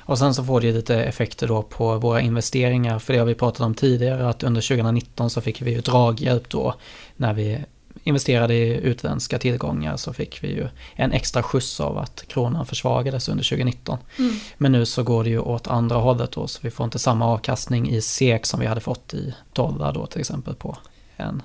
Och 0.00 0.18
sen 0.18 0.34
så 0.34 0.44
får 0.44 0.60
det 0.60 0.72
lite 0.72 0.96
effekter 0.96 1.48
då 1.48 1.62
på 1.62 1.98
våra 1.98 2.20
investeringar. 2.20 2.98
För 2.98 3.12
det 3.12 3.18
har 3.18 3.26
vi 3.26 3.34
pratat 3.34 3.60
om 3.60 3.74
tidigare 3.74 4.28
att 4.28 4.42
under 4.42 4.60
2019 4.60 5.30
så 5.30 5.40
fick 5.40 5.62
vi 5.62 5.70
ju 5.70 5.80
draghjälp 5.80 6.50
då 6.50 6.74
när 7.16 7.34
vi 7.34 7.64
investerade 8.02 8.54
i 8.54 8.80
utländska 8.80 9.38
tillgångar 9.38 9.96
så 9.96 10.12
fick 10.12 10.44
vi 10.44 10.48
ju 10.48 10.68
en 10.94 11.12
extra 11.12 11.42
skjuts 11.42 11.80
av 11.80 11.98
att 11.98 12.24
kronan 12.28 12.66
försvagades 12.66 13.28
under 13.28 13.44
2019. 13.44 13.98
Mm. 14.18 14.34
Men 14.58 14.72
nu 14.72 14.86
så 14.86 15.02
går 15.02 15.24
det 15.24 15.30
ju 15.30 15.38
åt 15.38 15.66
andra 15.66 15.96
hållet 15.96 16.32
då 16.32 16.46
så 16.46 16.60
vi 16.62 16.70
får 16.70 16.84
inte 16.84 16.98
samma 16.98 17.26
avkastning 17.26 17.90
i 17.90 18.00
SEK 18.00 18.46
som 18.46 18.60
vi 18.60 18.66
hade 18.66 18.80
fått 18.80 19.14
i 19.14 19.34
dollar 19.52 19.92
då 19.92 20.06
till 20.06 20.20
exempel 20.20 20.54
på 20.54 20.76
en 21.16 21.42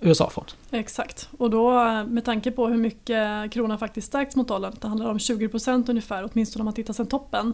USA-fond. 0.00 0.46
Exakt, 0.70 1.28
och 1.38 1.50
då 1.50 1.72
med 2.08 2.24
tanke 2.24 2.50
på 2.50 2.66
hur 2.68 2.76
mycket 2.76 3.52
kronan 3.52 3.78
faktiskt 3.78 4.06
stärkts 4.06 4.36
mot 4.36 4.48
dollarn, 4.48 4.76
det 4.80 4.88
handlar 4.88 5.10
om 5.10 5.18
20% 5.18 5.90
ungefär, 5.90 6.28
åtminstone 6.32 6.60
om 6.60 6.64
man 6.64 6.74
tittar 6.74 6.94
sen 6.94 7.06
toppen, 7.06 7.52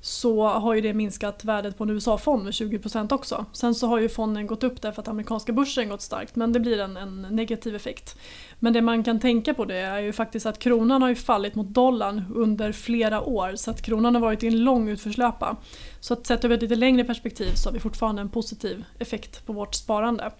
så 0.00 0.48
har 0.48 0.74
ju 0.74 0.80
det 0.80 0.94
minskat 0.94 1.44
värdet 1.44 1.78
på 1.78 1.84
en 1.84 1.90
USA-fond 1.90 2.44
med 2.44 2.52
20% 2.52 3.12
också. 3.12 3.44
Sen 3.52 3.74
så 3.74 3.86
har 3.86 3.98
ju 3.98 4.08
fonden 4.08 4.46
gått 4.46 4.62
upp 4.62 4.82
därför 4.82 5.02
att 5.02 5.08
amerikanska 5.08 5.52
börsen 5.52 5.88
gått 5.88 6.02
starkt 6.02 6.36
men 6.36 6.52
det 6.52 6.60
blir 6.60 6.80
en, 6.80 6.96
en, 6.96 7.26
negativ 7.30 7.76
effekt. 7.76 8.16
Men 8.58 8.72
det 8.72 8.82
man 8.82 9.04
kan 9.04 9.20
tänka 9.20 9.54
på 9.54 9.64
det 9.64 9.76
är 9.76 9.98
ju 9.98 10.12
faktiskt 10.12 10.46
att 10.46 10.58
kronan 10.58 11.02
har 11.02 11.08
ju 11.08 11.14
fallit 11.14 11.54
mot 11.54 11.66
dollarn 11.66 12.24
under 12.34 12.72
flera 12.72 13.20
år 13.20 13.56
så 13.56 13.70
att 13.70 13.82
kronan 13.82 14.14
har 14.14 14.22
varit 14.22 14.42
i 14.42 14.46
en 14.46 14.64
lång 14.64 14.88
utförslöpa. 14.88 15.56
Så 16.00 16.12
att 16.12 16.26
sett 16.26 16.44
över 16.44 16.54
ett 16.54 16.62
lite 16.62 16.76
längre 16.76 17.04
perspektiv 17.04 17.52
så 17.54 17.68
har 17.68 17.74
vi 17.74 17.80
fortfarande 17.80 18.22
en 18.22 18.28
positiv 18.28 18.84
effekt 18.98 19.46
på 19.46 19.52
vårt 19.52 19.74
sparande. 19.74 20.30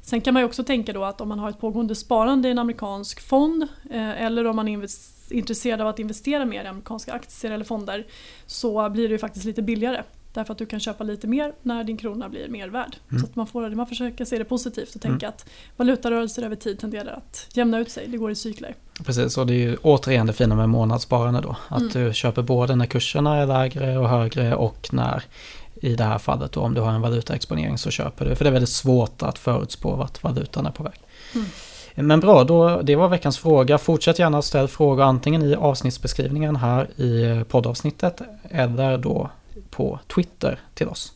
Sen 0.00 0.20
kan 0.20 0.34
man 0.34 0.42
ju 0.42 0.46
också 0.46 0.64
tänka 0.64 0.92
då 0.92 1.04
att 1.04 1.20
om 1.20 1.28
man 1.28 1.38
har 1.38 1.50
ett 1.50 1.60
pågående 1.60 1.94
sparande 1.94 2.48
i 2.48 2.50
en 2.50 2.58
amerikansk 2.58 3.20
fond 3.20 3.68
eh, 3.90 4.22
eller 4.22 4.46
om 4.46 4.56
man 4.56 4.68
investerar 4.68 5.15
intresserad 5.30 5.80
av 5.80 5.88
att 5.88 5.98
investera 5.98 6.44
mer 6.44 6.64
i 6.64 6.66
amerikanska 6.66 7.12
aktier 7.12 7.52
eller 7.52 7.64
fonder 7.64 8.06
så 8.46 8.90
blir 8.90 9.08
det 9.08 9.12
ju 9.12 9.18
faktiskt 9.18 9.44
lite 9.44 9.62
billigare. 9.62 10.02
Därför 10.32 10.52
att 10.52 10.58
du 10.58 10.66
kan 10.66 10.80
köpa 10.80 11.04
lite 11.04 11.26
mer 11.26 11.52
när 11.62 11.84
din 11.84 11.96
krona 11.96 12.28
blir 12.28 12.48
mer 12.48 12.68
värd. 12.68 12.96
Mm. 13.10 13.20
Så 13.20 13.26
att 13.26 13.36
man, 13.36 13.46
får, 13.46 13.70
man 13.70 13.86
försöker 13.86 14.24
se 14.24 14.38
det 14.38 14.44
positivt 14.44 14.94
och 14.94 15.00
tänka 15.00 15.26
mm. 15.26 15.34
att 15.34 15.46
valutarörelser 15.76 16.42
över 16.42 16.56
tid 16.56 16.78
tenderar 16.78 17.12
att 17.12 17.48
jämna 17.52 17.78
ut 17.78 17.90
sig. 17.90 18.08
Det 18.08 18.16
går 18.16 18.30
i 18.30 18.34
cykler. 18.34 18.74
Precis, 19.04 19.38
och 19.38 19.46
det 19.46 19.52
är 19.52 19.58
ju 19.58 19.76
återigen 19.82 20.26
det 20.26 20.32
fina 20.32 20.54
med 20.54 20.68
månadssparande 20.68 21.40
då. 21.40 21.56
Att 21.68 21.80
mm. 21.80 21.92
du 21.92 22.14
köper 22.14 22.42
både 22.42 22.76
när 22.76 22.86
kurserna 22.86 23.36
är 23.36 23.46
lägre 23.46 23.98
och 23.98 24.08
högre 24.08 24.54
och 24.54 24.88
när 24.92 25.24
i 25.74 25.94
det 25.94 26.04
här 26.04 26.18
fallet 26.18 26.52
då, 26.52 26.60
om 26.60 26.74
du 26.74 26.80
har 26.80 26.92
en 26.92 27.00
valutaexponering 27.00 27.78
så 27.78 27.90
köper 27.90 28.24
du. 28.24 28.36
För 28.36 28.44
det 28.44 28.50
är 28.50 28.52
väldigt 28.52 28.68
svårt 28.68 29.22
att 29.22 29.38
förutspå 29.38 29.96
vart 29.96 30.22
valutan 30.22 30.66
är 30.66 30.70
på 30.70 30.82
väg. 30.82 31.00
Mm. 31.34 31.46
Men 32.02 32.20
bra, 32.20 32.44
då, 32.44 32.82
det 32.82 32.96
var 32.96 33.08
veckans 33.08 33.38
fråga. 33.38 33.78
Fortsätt 33.78 34.18
gärna 34.18 34.42
ställa 34.42 34.68
frågor 34.68 35.02
antingen 35.02 35.42
i 35.42 35.54
avsnittsbeskrivningen 35.54 36.56
här 36.56 37.00
i 37.00 37.44
poddavsnittet 37.48 38.20
eller 38.50 38.98
då 38.98 39.30
på 39.70 39.98
Twitter 40.14 40.60
till 40.74 40.88
oss. 40.88 41.12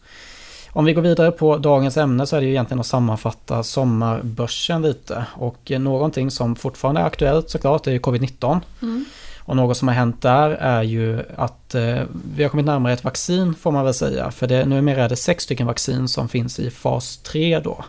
Om 0.72 0.84
vi 0.84 0.92
går 0.92 1.02
vidare 1.02 1.30
på 1.30 1.58
dagens 1.58 1.96
ämne 1.96 2.26
så 2.26 2.36
är 2.36 2.40
det 2.40 2.46
ju 2.46 2.52
egentligen 2.52 2.80
att 2.80 2.86
sammanfatta 2.86 3.62
sommarbörsen 3.62 4.82
lite. 4.82 5.24
Och 5.34 5.72
någonting 5.78 6.30
som 6.30 6.56
fortfarande 6.56 7.00
är 7.00 7.04
aktuellt 7.04 7.50
såklart 7.50 7.86
är 7.86 7.98
covid-19. 7.98 8.60
Mm. 8.82 9.04
Och 9.38 9.56
något 9.56 9.76
som 9.76 9.88
har 9.88 9.94
hänt 9.94 10.22
där 10.22 10.50
är 10.50 10.82
ju 10.82 11.22
att 11.36 11.74
eh, 11.74 11.98
vi 12.34 12.42
har 12.42 12.50
kommit 12.50 12.66
närmare 12.66 12.92
ett 12.92 13.04
vaccin 13.04 13.54
får 13.54 13.72
man 13.72 13.84
väl 13.84 13.94
säga. 13.94 14.30
För 14.30 14.46
det, 14.46 14.64
numera 14.64 15.04
är 15.04 15.08
det 15.08 15.16
sex 15.16 15.44
stycken 15.44 15.66
vaccin 15.66 16.08
som 16.08 16.28
finns 16.28 16.58
i 16.58 16.70
fas 16.70 17.16
3 17.16 17.60
då. 17.60 17.84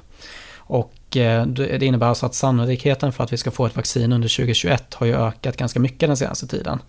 Och 0.58 0.94
det 1.14 1.82
innebär 1.82 2.08
alltså 2.08 2.26
att 2.26 2.36
sannolikheten 2.36 3.12
för 3.12 3.24
att 3.24 3.34
vi 3.34 3.38
ska 3.38 3.52
få 3.52 3.66
ett 3.66 3.76
vaccin 3.76 4.14
under 4.14 4.28
2021 4.28 4.94
har 4.94 5.06
ju 5.06 5.16
ökat 5.16 5.58
ganska 5.58 5.80
mycket 5.80 6.10
den 6.10 6.18
senaste 6.18 6.48
tiden. 6.48 6.80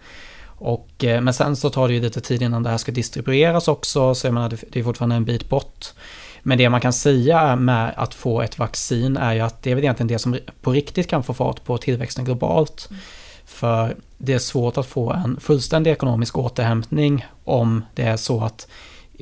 Och, 0.44 1.04
eh, 1.04 1.20
men 1.20 1.34
sen 1.34 1.56
så 1.56 1.70
tar 1.70 1.88
det 1.88 1.94
ju 1.94 2.00
lite 2.00 2.20
tid 2.20 2.42
innan 2.42 2.62
det 2.62 2.70
här 2.70 2.78
ska 2.78 2.92
distribueras 2.92 3.68
också, 3.68 4.14
så 4.14 4.26
jag 4.26 4.34
menar, 4.34 4.58
det 4.70 4.80
är 4.80 4.84
fortfarande 4.84 5.16
en 5.16 5.24
bit 5.24 5.48
bort. 5.48 5.86
Men 6.42 6.58
det 6.58 6.68
man 6.68 6.80
kan 6.80 6.92
säga 6.92 7.56
med 7.56 7.92
att 7.96 8.14
få 8.14 8.42
ett 8.42 8.58
vaccin 8.58 9.16
är 9.16 9.34
ju 9.34 9.40
att 9.40 9.62
det 9.62 9.70
är 9.70 9.74
väl 9.74 9.84
egentligen 9.84 10.08
det 10.08 10.18
som 10.18 10.38
på 10.62 10.72
riktigt 10.72 11.08
kan 11.08 11.22
få 11.22 11.34
fart 11.34 11.64
på 11.64 11.78
tillväxten 11.78 12.24
globalt. 12.24 12.88
Mm. 12.90 13.02
För 13.44 13.96
det 14.18 14.32
är 14.32 14.38
svårt 14.38 14.76
att 14.76 14.86
få 14.86 15.12
en 15.12 15.40
fullständig 15.40 15.90
ekonomisk 15.90 16.38
återhämtning 16.38 17.26
om 17.44 17.84
det 17.94 18.02
är 18.02 18.16
så 18.16 18.44
att 18.44 18.68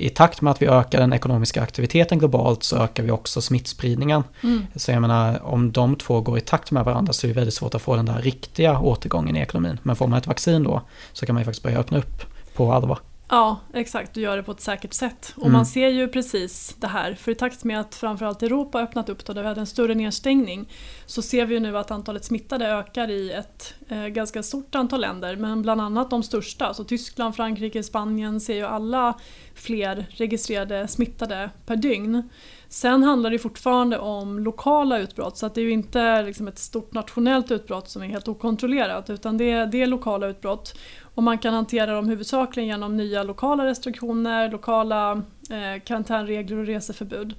i 0.01 0.09
takt 0.09 0.41
med 0.41 0.51
att 0.51 0.63
vi 0.63 0.67
ökar 0.67 1.01
den 1.01 1.13
ekonomiska 1.13 1.63
aktiviteten 1.63 2.19
globalt 2.19 2.63
så 2.63 2.77
ökar 2.77 3.03
vi 3.03 3.11
också 3.11 3.41
smittspridningen. 3.41 4.25
Mm. 4.43 4.67
Så 4.77 4.91
jag 4.91 5.01
menar, 5.01 5.45
om 5.45 5.73
de 5.73 5.97
två 5.97 6.21
går 6.21 6.39
i 6.39 6.41
takt 6.41 6.71
med 6.71 6.85
varandra 6.85 7.13
så 7.13 7.27
är 7.27 7.29
det 7.29 7.35
väldigt 7.35 7.55
svårt 7.55 7.75
att 7.75 7.83
få 7.83 7.97
den 7.97 8.07
där 8.07 8.23
riktiga 8.23 8.79
återgången 8.81 9.37
i 9.37 9.41
ekonomin. 9.41 9.79
Men 9.83 9.97
får 9.97 10.07
man 10.07 10.19
ett 10.19 10.27
vaccin 10.27 10.63
då 10.63 10.83
så 11.13 11.27
kan 11.27 11.35
man 11.35 11.41
ju 11.41 11.45
faktiskt 11.45 11.63
börja 11.63 11.79
öppna 11.79 11.99
upp 11.99 12.23
på 12.55 12.73
allvar. 12.73 12.99
Ja, 13.33 13.61
exakt. 13.75 14.15
Du 14.15 14.21
gör 14.21 14.37
det 14.37 14.43
på 14.43 14.53
ett 14.53 14.61
säkert 14.61 14.93
sätt. 14.93 15.33
Och 15.37 15.43
mm. 15.43 15.53
man 15.53 15.67
ser 15.67 15.89
ju 15.89 16.09
precis 16.09 16.77
det 16.79 16.87
här. 16.87 17.15
För 17.15 17.33
i 17.33 17.35
takt 17.35 17.65
med 17.65 17.81
att 17.81 17.95
framförallt 17.95 18.43
Europa 18.43 18.79
har 18.79 18.83
öppnat 18.83 19.09
upp 19.09 19.25
då, 19.25 19.33
där 19.33 19.43
vi 19.43 19.49
hade 19.49 19.61
en 19.61 19.67
större 19.67 19.95
nedstängning 19.95 20.69
så 21.07 21.23
ser 21.23 21.47
vi 21.47 21.55
ju 21.55 21.61
nu 21.61 21.79
att 21.79 21.91
antalet 21.91 22.25
smittade 22.25 22.67
ökar 22.67 23.11
i 23.11 23.33
ett 23.33 23.75
eh, 23.89 24.07
ganska 24.07 24.43
stort 24.43 24.75
antal 24.75 25.01
länder. 25.01 25.37
Men 25.37 25.63
bland 25.63 25.81
annat 25.81 26.11
de 26.11 26.23
största. 26.23 26.75
Så 26.75 26.85
Tyskland, 26.85 27.37
Frankrike, 27.37 27.83
Spanien 27.83 28.41
ser 28.41 28.55
ju 28.55 28.67
alla 28.67 29.19
fler 29.55 30.07
registrerade 30.11 30.89
smittade 30.89 31.51
per 31.67 31.77
dygn. 31.77 32.31
Sen 32.73 33.03
handlar 33.03 33.31
det 33.31 33.39
fortfarande 33.39 33.99
om 33.99 34.39
lokala 34.39 34.99
utbrott 34.99 35.37
så 35.37 35.47
att 35.47 35.55
det 35.55 35.61
är 35.61 35.65
ju 35.65 35.71
inte 35.71 36.23
liksom 36.23 36.49
ett 36.49 36.59
stort 36.59 36.95
nationellt 36.95 37.51
utbrott 37.51 37.89
som 37.89 38.03
är 38.03 38.07
helt 38.07 38.29
okontrollerat 38.29 39.11
utan 39.11 39.39
det 39.39 39.51
är, 39.51 39.67
det 39.67 39.83
är 39.83 39.87
lokala 39.87 40.27
utbrott. 40.27 40.79
Och 41.15 41.23
man 41.23 41.39
kan 41.39 41.55
hantera 41.55 41.95
dem 41.95 42.09
huvudsakligen 42.09 42.69
genom 42.69 42.97
nya 42.97 43.23
lokala 43.23 43.65
restriktioner, 43.67 44.51
lokala 44.51 45.13
eh, 45.51 45.83
karantänregler 45.85 46.57
och 46.57 46.67
reseförbud. 46.67 47.35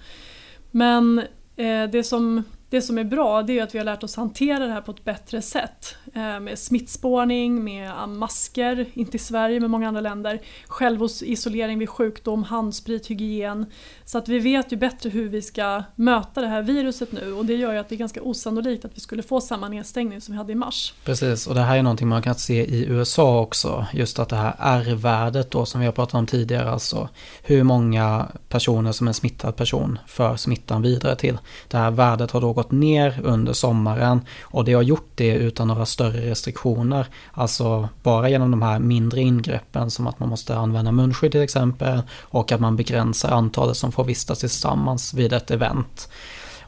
Men 0.71 1.19
eh, 1.55 1.83
det, 1.91 2.03
som, 2.03 2.43
det 2.71 2.81
som 2.81 2.97
är 2.97 3.03
bra 3.03 3.43
det 3.43 3.59
är 3.59 3.63
att 3.63 3.75
vi 3.75 3.77
har 3.77 3.85
lärt 3.85 4.03
oss 4.03 4.15
hantera 4.15 4.67
det 4.67 4.73
här 4.73 4.81
på 4.81 4.91
ett 4.91 5.03
bättre 5.03 5.41
sätt. 5.41 5.95
Eh, 6.13 6.39
med 6.39 6.59
smittspårning, 6.59 7.63
med 7.63 8.09
masker, 8.09 8.85
inte 8.93 9.17
i 9.17 9.19
Sverige 9.19 9.59
men 9.59 9.71
många 9.71 9.87
andra 9.87 10.01
länder, 10.01 10.41
självisolering 10.67 11.79
vid 11.79 11.89
sjukdom, 11.89 12.43
handsprit, 12.43 13.07
hygien. 13.07 13.65
Så 14.05 14.17
att 14.17 14.27
vi 14.27 14.39
vet 14.39 14.71
ju 14.71 14.77
bättre 14.77 15.09
hur 15.09 15.29
vi 15.29 15.41
ska 15.41 15.83
möta 15.95 16.41
det 16.41 16.47
här 16.47 16.61
viruset 16.61 17.11
nu 17.11 17.33
och 17.33 17.45
det 17.45 17.55
gör 17.55 17.73
ju 17.73 17.79
att 17.79 17.89
det 17.89 17.95
är 17.95 17.97
ganska 17.97 18.21
osannolikt 18.21 18.85
att 18.85 18.95
vi 18.95 18.99
skulle 18.99 19.23
få 19.23 19.41
samma 19.41 19.67
nedstängning 19.67 20.21
som 20.21 20.31
vi 20.31 20.37
hade 20.37 20.51
i 20.51 20.55
mars. 20.55 20.93
Precis, 21.05 21.47
och 21.47 21.55
det 21.55 21.61
här 21.61 21.77
är 21.77 21.83
någonting 21.83 22.07
man 22.07 22.21
kan 22.21 22.35
se 22.35 22.65
i 22.65 22.85
USA 22.85 23.39
också. 23.39 23.85
Just 23.93 24.19
att 24.19 24.29
det 24.29 24.35
här 24.35 24.55
R-värdet 24.59 25.51
då 25.51 25.65
som 25.65 25.79
vi 25.79 25.85
har 25.85 25.93
pratat 25.93 26.13
om 26.13 26.25
tidigare, 26.25 26.69
alltså 26.69 27.09
hur 27.43 27.63
många 27.63 28.27
personer 28.49 28.91
som 28.91 29.07
en 29.07 29.13
smittad 29.13 29.55
person 29.55 29.99
för 30.07 30.35
smittan 30.35 30.81
vidare 30.81 31.15
till. 31.15 31.37
Det 31.67 31.77
här 31.77 31.91
värdet 31.91 32.31
har 32.31 32.41
då 32.41 32.53
gått 32.53 32.60
ner 32.69 33.19
under 33.23 33.53
sommaren 33.53 34.21
och 34.41 34.65
det 34.65 34.73
har 34.73 34.81
gjort 34.81 35.11
det 35.15 35.33
utan 35.33 35.67
några 35.67 35.85
större 35.85 36.29
restriktioner. 36.29 37.07
Alltså 37.31 37.89
bara 38.03 38.29
genom 38.29 38.51
de 38.51 38.61
här 38.61 38.79
mindre 38.79 39.21
ingreppen 39.21 39.91
som 39.91 40.07
att 40.07 40.19
man 40.19 40.29
måste 40.29 40.57
använda 40.57 40.91
munskydd 40.91 41.31
till 41.31 41.41
exempel 41.41 42.01
och 42.21 42.51
att 42.51 42.59
man 42.59 42.75
begränsar 42.75 43.31
antalet 43.31 43.77
som 43.77 43.91
får 43.91 44.03
vistas 44.03 44.39
tillsammans 44.39 45.13
vid 45.13 45.33
ett 45.33 45.51
event 45.51 46.09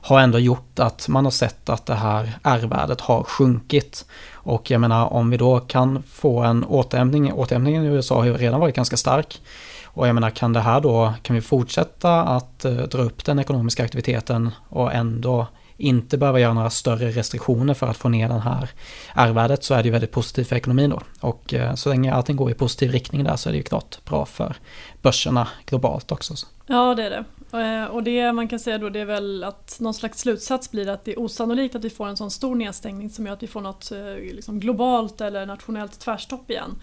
har 0.03 0.19
ändå 0.19 0.39
gjort 0.39 0.79
att 0.79 1.07
man 1.07 1.23
har 1.23 1.31
sett 1.31 1.69
att 1.69 1.85
det 1.85 1.95
här 1.95 2.31
R-värdet 2.43 3.01
har 3.01 3.23
sjunkit. 3.23 4.05
Och 4.33 4.71
jag 4.71 4.81
menar 4.81 5.13
om 5.13 5.29
vi 5.29 5.37
då 5.37 5.59
kan 5.59 6.03
få 6.03 6.39
en 6.39 6.63
återhämtning, 6.63 7.33
återhämtningen 7.33 7.83
i 7.83 7.87
USA 7.87 8.15
har 8.15 8.25
ju 8.25 8.37
redan 8.37 8.59
varit 8.59 8.75
ganska 8.75 8.97
stark. 8.97 9.41
Och 9.85 10.07
jag 10.07 10.15
menar 10.15 10.29
kan 10.29 10.53
det 10.53 10.59
här 10.59 10.81
då, 10.81 11.13
kan 11.21 11.35
vi 11.35 11.41
fortsätta 11.41 12.23
att 12.23 12.65
eh, 12.65 12.73
dra 12.73 13.01
upp 13.01 13.25
den 13.25 13.39
ekonomiska 13.39 13.83
aktiviteten 13.83 14.51
och 14.69 14.93
ändå 14.93 15.47
inte 15.77 16.17
behöva 16.17 16.39
göra 16.39 16.53
några 16.53 16.69
större 16.69 17.11
restriktioner 17.11 17.73
för 17.73 17.87
att 17.87 17.97
få 17.97 18.09
ner 18.09 18.29
den 18.29 18.41
här 18.41 18.69
R-värdet 19.15 19.63
så 19.63 19.73
är 19.73 19.77
det 19.77 19.87
ju 19.87 19.91
väldigt 19.91 20.11
positivt 20.11 20.47
för 20.47 20.55
ekonomin 20.55 20.89
då. 20.89 21.01
Och 21.19 21.53
eh, 21.53 21.75
så 21.75 21.89
länge 21.89 22.13
allting 22.13 22.35
går 22.35 22.51
i 22.51 22.53
positiv 22.53 22.91
riktning 22.91 23.23
där 23.23 23.35
så 23.35 23.49
är 23.49 23.53
det 23.53 23.57
ju 23.57 23.63
klart 23.63 24.05
bra 24.05 24.25
för 24.25 24.55
börserna 25.01 25.47
globalt 25.65 26.11
också. 26.11 26.33
Ja 26.67 26.95
det 26.95 27.03
är 27.03 27.09
det. 27.09 27.23
Eh, 27.59 27.85
och 27.85 28.03
det 28.03 28.33
man 28.33 28.47
kan 28.47 28.59
säga 28.59 28.77
då 28.77 28.89
det 28.89 28.99
är 28.99 29.05
väl 29.05 29.43
att 29.43 29.77
någon 29.79 29.93
slags 29.93 30.19
slutsats 30.19 30.71
blir 30.71 30.89
att 30.89 31.05
det 31.05 31.11
är 31.11 31.19
osannolikt 31.19 31.75
att 31.75 31.85
vi 31.85 31.89
får 31.89 32.07
en 32.07 32.17
sån 32.17 32.31
stor 32.31 32.55
nedstängning 32.55 33.09
som 33.09 33.25
gör 33.25 33.33
att 33.33 33.43
vi 33.43 33.47
får 33.47 33.61
något 33.61 33.91
eh, 33.91 34.35
liksom 34.35 34.59
globalt 34.59 35.21
eller 35.21 35.45
nationellt 35.45 35.99
tvärstopp 35.99 36.51
igen. 36.51 36.75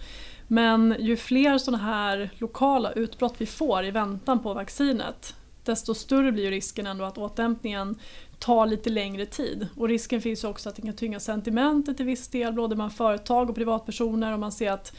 Men 0.47 0.95
ju 0.99 1.17
fler 1.17 1.57
sådana 1.57 1.83
här 1.83 2.29
lokala 2.37 2.91
utbrott 2.91 3.35
vi 3.37 3.45
får 3.45 3.85
i 3.85 3.91
väntan 3.91 4.43
på 4.43 4.53
vaccinet 4.53 5.35
desto 5.63 5.93
större 5.93 6.31
blir 6.31 6.43
ju 6.43 6.51
risken 6.51 6.87
ändå 6.87 7.05
att 7.05 7.17
återhämtningen 7.17 7.95
tar 8.41 8.65
lite 8.65 8.89
längre 8.89 9.25
tid. 9.25 9.67
Och 9.77 9.87
risken 9.87 10.21
finns 10.21 10.43
också 10.43 10.69
att 10.69 10.75
det 10.75 10.81
kan 10.81 10.93
tynga 10.93 11.19
sentimentet 11.19 11.97
till 11.97 12.05
viss 12.05 12.27
del, 12.27 12.53
både 12.53 12.75
bland 12.75 12.93
företag 12.93 13.49
och 13.49 13.55
privatpersoner. 13.55 14.33
Och 14.33 14.39
man 14.39 14.51
ser 14.51 14.71
att 14.71 14.93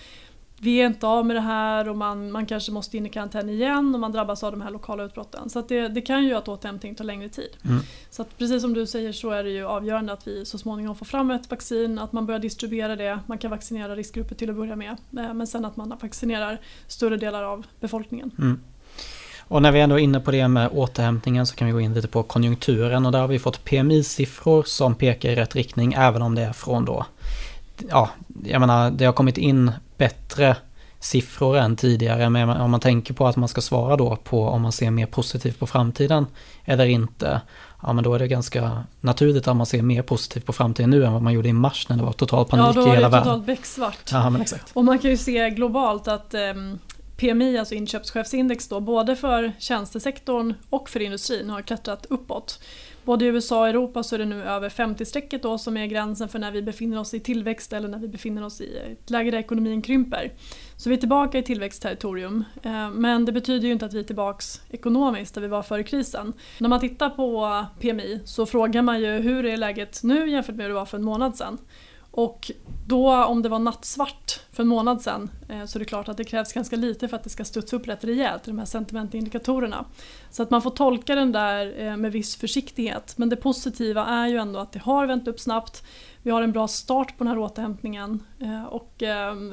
vi 0.60 0.80
är 0.80 0.86
inte 0.86 1.06
av 1.06 1.26
med 1.26 1.36
det 1.36 1.40
här 1.40 1.88
och 1.88 1.96
man, 1.96 2.32
man 2.32 2.46
kanske 2.46 2.72
måste 2.72 2.96
in 2.96 3.06
i 3.06 3.08
karantän 3.08 3.48
igen 3.48 3.94
och 3.94 4.00
man 4.00 4.12
drabbas 4.12 4.42
av 4.42 4.52
de 4.52 4.60
här 4.60 4.70
lokala 4.70 5.04
utbrotten. 5.04 5.50
Så 5.50 5.62
det, 5.62 5.88
det 5.88 6.00
kan 6.00 6.22
ju 6.22 6.28
göra 6.28 6.38
att 6.38 6.48
återhämtning 6.48 6.94
tar 6.94 7.04
längre 7.04 7.28
tid. 7.28 7.50
Mm. 7.64 7.80
Så 8.10 8.24
precis 8.24 8.62
som 8.62 8.74
du 8.74 8.86
säger 8.86 9.12
så 9.12 9.30
är 9.30 9.44
det 9.44 9.50
ju 9.50 9.64
avgörande 9.64 10.12
att 10.12 10.26
vi 10.26 10.44
så 10.44 10.58
småningom 10.58 10.96
får 10.96 11.06
fram 11.06 11.30
ett 11.30 11.50
vaccin, 11.50 11.98
att 11.98 12.12
man 12.12 12.26
börjar 12.26 12.40
distribuera 12.40 12.96
det, 12.96 13.20
man 13.26 13.38
kan 13.38 13.50
vaccinera 13.50 13.96
riskgrupper 13.96 14.34
till 14.34 14.50
att 14.50 14.56
börja 14.56 14.76
med. 14.76 14.96
Eh, 15.18 15.34
men 15.34 15.46
sen 15.46 15.64
att 15.64 15.76
man 15.76 15.94
vaccinerar 16.02 16.60
större 16.86 17.16
delar 17.16 17.42
av 17.42 17.66
befolkningen. 17.80 18.30
Mm. 18.38 18.60
Och 19.52 19.62
när 19.62 19.72
vi 19.72 19.80
ändå 19.80 19.98
är 19.98 20.02
inne 20.02 20.20
på 20.20 20.30
det 20.30 20.48
med 20.48 20.68
återhämtningen 20.72 21.46
så 21.46 21.56
kan 21.56 21.66
vi 21.66 21.72
gå 21.72 21.80
in 21.80 21.94
lite 21.94 22.08
på 22.08 22.22
konjunkturen 22.22 23.06
och 23.06 23.12
där 23.12 23.20
har 23.20 23.28
vi 23.28 23.38
fått 23.38 23.64
PMI-siffror 23.64 24.62
som 24.62 24.94
pekar 24.94 25.30
i 25.30 25.34
rätt 25.34 25.54
riktning 25.54 25.94
även 25.98 26.22
om 26.22 26.34
det 26.34 26.42
är 26.42 26.52
från 26.52 26.84
då 26.84 27.06
ja, 27.90 28.10
jag 28.44 28.60
menar 28.60 28.90
det 28.90 29.04
har 29.04 29.12
kommit 29.12 29.38
in 29.38 29.72
bättre 29.96 30.56
siffror 31.00 31.56
än 31.56 31.76
tidigare. 31.76 32.30
Men 32.30 32.48
om 32.48 32.70
man 32.70 32.80
tänker 32.80 33.14
på 33.14 33.26
att 33.26 33.36
man 33.36 33.48
ska 33.48 33.60
svara 33.60 33.96
då 33.96 34.16
på 34.16 34.48
om 34.48 34.62
man 34.62 34.72
ser 34.72 34.90
mer 34.90 35.06
positivt 35.06 35.58
på 35.58 35.66
framtiden 35.66 36.26
eller 36.64 36.86
inte. 36.86 37.40
Ja 37.82 37.92
men 37.92 38.04
då 38.04 38.14
är 38.14 38.18
det 38.18 38.28
ganska 38.28 38.84
naturligt 39.00 39.48
att 39.48 39.56
man 39.56 39.66
ser 39.66 39.82
mer 39.82 40.02
positivt 40.02 40.46
på 40.46 40.52
framtiden 40.52 40.90
nu 40.90 41.04
än 41.04 41.12
vad 41.12 41.22
man 41.22 41.32
gjorde 41.32 41.48
i 41.48 41.52
mars 41.52 41.88
när 41.88 41.96
det 41.96 42.02
var 42.02 42.12
total 42.12 42.44
panik 42.44 42.76
i 42.76 42.80
hela 42.80 42.86
världen. 42.86 43.00
Ja 43.00 43.08
då 43.08 43.10
var 43.10 43.18
det 43.18 43.24
totalt 43.24 43.46
becksvart. 43.46 44.10
Ja, 44.12 44.30
men 44.30 44.42
exakt. 44.42 44.70
Och 44.72 44.84
man 44.84 44.98
kan 44.98 45.10
ju 45.10 45.16
se 45.16 45.50
globalt 45.50 46.08
att 46.08 46.34
um, 46.34 46.78
PMI, 47.16 47.58
alltså 47.58 47.74
inköpschefsindex 47.74 48.68
då, 48.68 48.80
både 48.80 49.16
för 49.16 49.52
tjänstesektorn 49.58 50.54
och 50.70 50.88
för 50.88 51.00
industrin 51.00 51.50
har 51.50 51.62
klättrat 51.62 52.06
uppåt. 52.10 52.60
Både 53.04 53.24
i 53.24 53.28
USA 53.28 53.60
och 53.60 53.68
Europa 53.68 54.02
så 54.02 54.14
är 54.14 54.18
det 54.18 54.24
nu 54.24 54.42
över 54.42 54.68
50-strecket 54.68 55.42
då 55.42 55.58
som 55.58 55.76
är 55.76 55.86
gränsen 55.86 56.28
för 56.28 56.38
när 56.38 56.52
vi 56.52 56.62
befinner 56.62 56.98
oss 56.98 57.14
i 57.14 57.20
tillväxt 57.20 57.72
eller 57.72 57.88
när 57.88 57.98
vi 57.98 58.08
befinner 58.08 58.44
oss 58.44 58.60
i 58.60 58.76
ett 58.76 59.10
läge 59.10 59.30
där 59.30 59.38
ekonomin 59.38 59.82
krymper. 59.82 60.32
Så 60.76 60.88
vi 60.88 60.94
är 60.94 61.00
tillbaka 61.00 61.38
i 61.38 61.42
tillväxtterritorium. 61.42 62.44
Eh, 62.62 62.90
men 62.90 63.24
det 63.24 63.32
betyder 63.32 63.66
ju 63.66 63.72
inte 63.72 63.86
att 63.86 63.94
vi 63.94 63.98
är 63.98 64.04
tillbaka 64.04 64.44
ekonomiskt 64.70 65.34
där 65.34 65.42
vi 65.42 65.48
var 65.48 65.62
före 65.62 65.82
krisen. 65.82 66.32
När 66.58 66.68
man 66.68 66.80
tittar 66.80 67.10
på 67.10 67.66
PMI 67.80 68.20
så 68.24 68.46
frågar 68.46 68.82
man 68.82 69.00
ju 69.00 69.10
hur 69.10 69.46
är 69.46 69.56
läget 69.56 70.00
nu 70.02 70.30
jämfört 70.30 70.54
med 70.54 70.64
hur 70.64 70.68
det 70.68 70.74
var 70.74 70.86
för 70.86 70.98
en 70.98 71.04
månad 71.04 71.36
sedan. 71.36 71.58
Och 72.12 72.50
då 72.86 73.24
om 73.24 73.42
det 73.42 73.48
var 73.48 73.58
nattsvart 73.58 74.40
för 74.52 74.62
en 74.62 74.68
månad 74.68 75.02
sedan 75.02 75.30
eh, 75.48 75.64
så 75.64 75.78
är 75.78 75.80
det 75.80 75.84
klart 75.84 76.08
att 76.08 76.16
det 76.16 76.24
krävs 76.24 76.52
ganska 76.52 76.76
lite 76.76 77.08
för 77.08 77.16
att 77.16 77.24
det 77.24 77.30
ska 77.30 77.44
studsa 77.44 77.76
upp 77.76 77.88
rätt 77.88 78.04
rejält, 78.04 78.44
de 78.44 78.58
här 78.58 78.64
sentimentindikatorerna. 78.64 79.84
Så 80.30 80.42
att 80.42 80.50
man 80.50 80.62
får 80.62 80.70
tolka 80.70 81.14
den 81.14 81.32
där 81.32 81.74
eh, 81.78 81.96
med 81.96 82.12
viss 82.12 82.36
försiktighet. 82.36 83.14
Men 83.16 83.28
det 83.28 83.36
positiva 83.36 84.06
är 84.06 84.26
ju 84.28 84.36
ändå 84.36 84.58
att 84.58 84.72
det 84.72 84.78
har 84.78 85.06
vänt 85.06 85.28
upp 85.28 85.40
snabbt. 85.40 85.84
Vi 86.22 86.30
har 86.30 86.42
en 86.42 86.52
bra 86.52 86.68
start 86.68 87.18
på 87.18 87.24
den 87.24 87.28
här 87.28 87.38
återhämtningen 87.38 88.20
eh, 88.38 88.64
och 88.64 88.92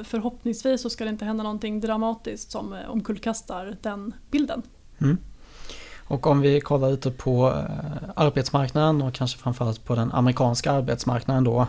förhoppningsvis 0.03 0.81
så 0.81 0.89
ska 0.89 1.03
det 1.03 1.09
inte 1.09 1.25
hända 1.25 1.43
någonting 1.43 1.79
dramatiskt 1.79 2.51
som 2.51 2.77
omkullkastar 2.87 3.77
den 3.81 4.13
bilden. 4.31 4.61
Mm. 5.01 5.17
Och 6.07 6.27
om 6.27 6.41
vi 6.41 6.61
kollar 6.61 6.91
lite 6.91 7.11
på 7.11 7.47
arbetsmarknaden 8.15 9.01
och 9.01 9.13
kanske 9.13 9.39
framförallt 9.39 9.85
på 9.85 9.95
den 9.95 10.11
amerikanska 10.11 10.71
arbetsmarknaden 10.71 11.43
då 11.43 11.67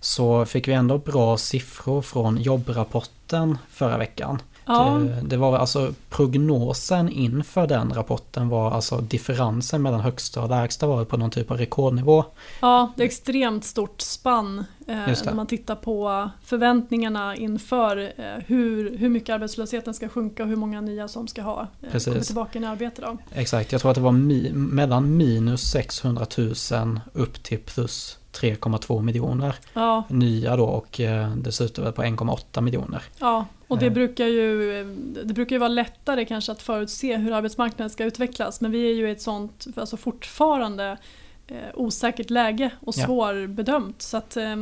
så 0.00 0.44
fick 0.46 0.68
vi 0.68 0.72
ändå 0.72 0.98
bra 0.98 1.36
siffror 1.36 2.02
från 2.02 2.36
jobbrapporten 2.36 3.58
förra 3.70 3.98
veckan. 3.98 4.42
Ja. 4.66 4.98
Det, 4.98 5.28
det, 5.28 5.36
var 5.36 5.58
alltså 5.58 5.92
prognosen 6.10 7.08
inför 7.08 7.66
den 7.66 7.94
rapporten 7.94 8.48
var 8.48 8.70
alltså 8.70 8.98
differensen 8.98 9.82
mellan 9.82 10.00
högsta 10.00 10.42
och 10.42 10.48
lägsta 10.48 10.86
var 10.86 11.04
på 11.04 11.16
någon 11.16 11.30
typ 11.30 11.50
av 11.50 11.56
rekordnivå. 11.56 12.24
Ja, 12.60 12.92
det 12.96 13.02
är 13.02 13.06
extremt 13.06 13.64
stort 13.64 14.00
spann 14.00 14.64
eh, 14.86 14.96
när 14.96 15.34
man 15.34 15.46
tittar 15.46 15.74
på 15.76 16.30
förväntningarna 16.44 17.36
inför 17.36 18.12
eh, 18.16 18.24
hur, 18.46 18.96
hur 18.96 19.08
mycket 19.08 19.34
arbetslösheten 19.34 19.94
ska 19.94 20.08
sjunka 20.08 20.42
och 20.42 20.48
hur 20.48 20.56
många 20.56 20.80
nya 20.80 21.08
som 21.08 21.28
ska 21.28 21.42
ha 21.42 21.66
eh, 21.92 22.04
kommit 22.04 22.26
tillbaka 22.26 22.58
i 22.58 22.64
arbete. 22.64 23.02
Då. 23.02 23.16
Exakt, 23.34 23.72
jag 23.72 23.80
tror 23.80 23.90
att 23.90 23.96
det 23.96 24.00
var 24.00 24.12
mi 24.12 24.52
mellan 24.52 25.16
minus 25.16 25.70
600 25.70 26.26
000 26.36 27.00
upp 27.12 27.42
till 27.42 27.58
plus 27.58 28.18
3,2 28.32 29.02
miljoner 29.02 29.54
ja. 29.72 30.04
nya 30.08 30.56
då 30.56 30.64
och 30.64 31.00
eh, 31.00 31.30
dessutom 31.36 31.92
på 31.92 32.02
1,8 32.02 32.60
miljoner. 32.60 33.02
Ja, 33.18 33.44
och 33.68 33.78
det 33.78 33.90
brukar, 33.90 34.26
ju, 34.26 34.84
det 35.24 35.34
brukar 35.34 35.56
ju 35.56 35.60
vara 35.60 35.68
lättare 35.68 36.24
kanske 36.24 36.52
att 36.52 36.62
förutse 36.62 37.16
hur 37.16 37.32
arbetsmarknaden 37.32 37.90
ska 37.90 38.04
utvecklas 38.04 38.60
men 38.60 38.70
vi 38.70 38.90
är 38.90 38.94
ju 38.94 39.08
i 39.08 39.10
ett 39.10 39.22
sånt, 39.22 39.66
alltså 39.76 39.96
fortfarande 39.96 40.98
eh, 41.46 41.56
osäkert 41.74 42.30
läge 42.30 42.70
och 42.80 42.94
svårbedömt. 42.94 44.02
Så 44.02 44.16
att 44.16 44.36
eh, 44.36 44.56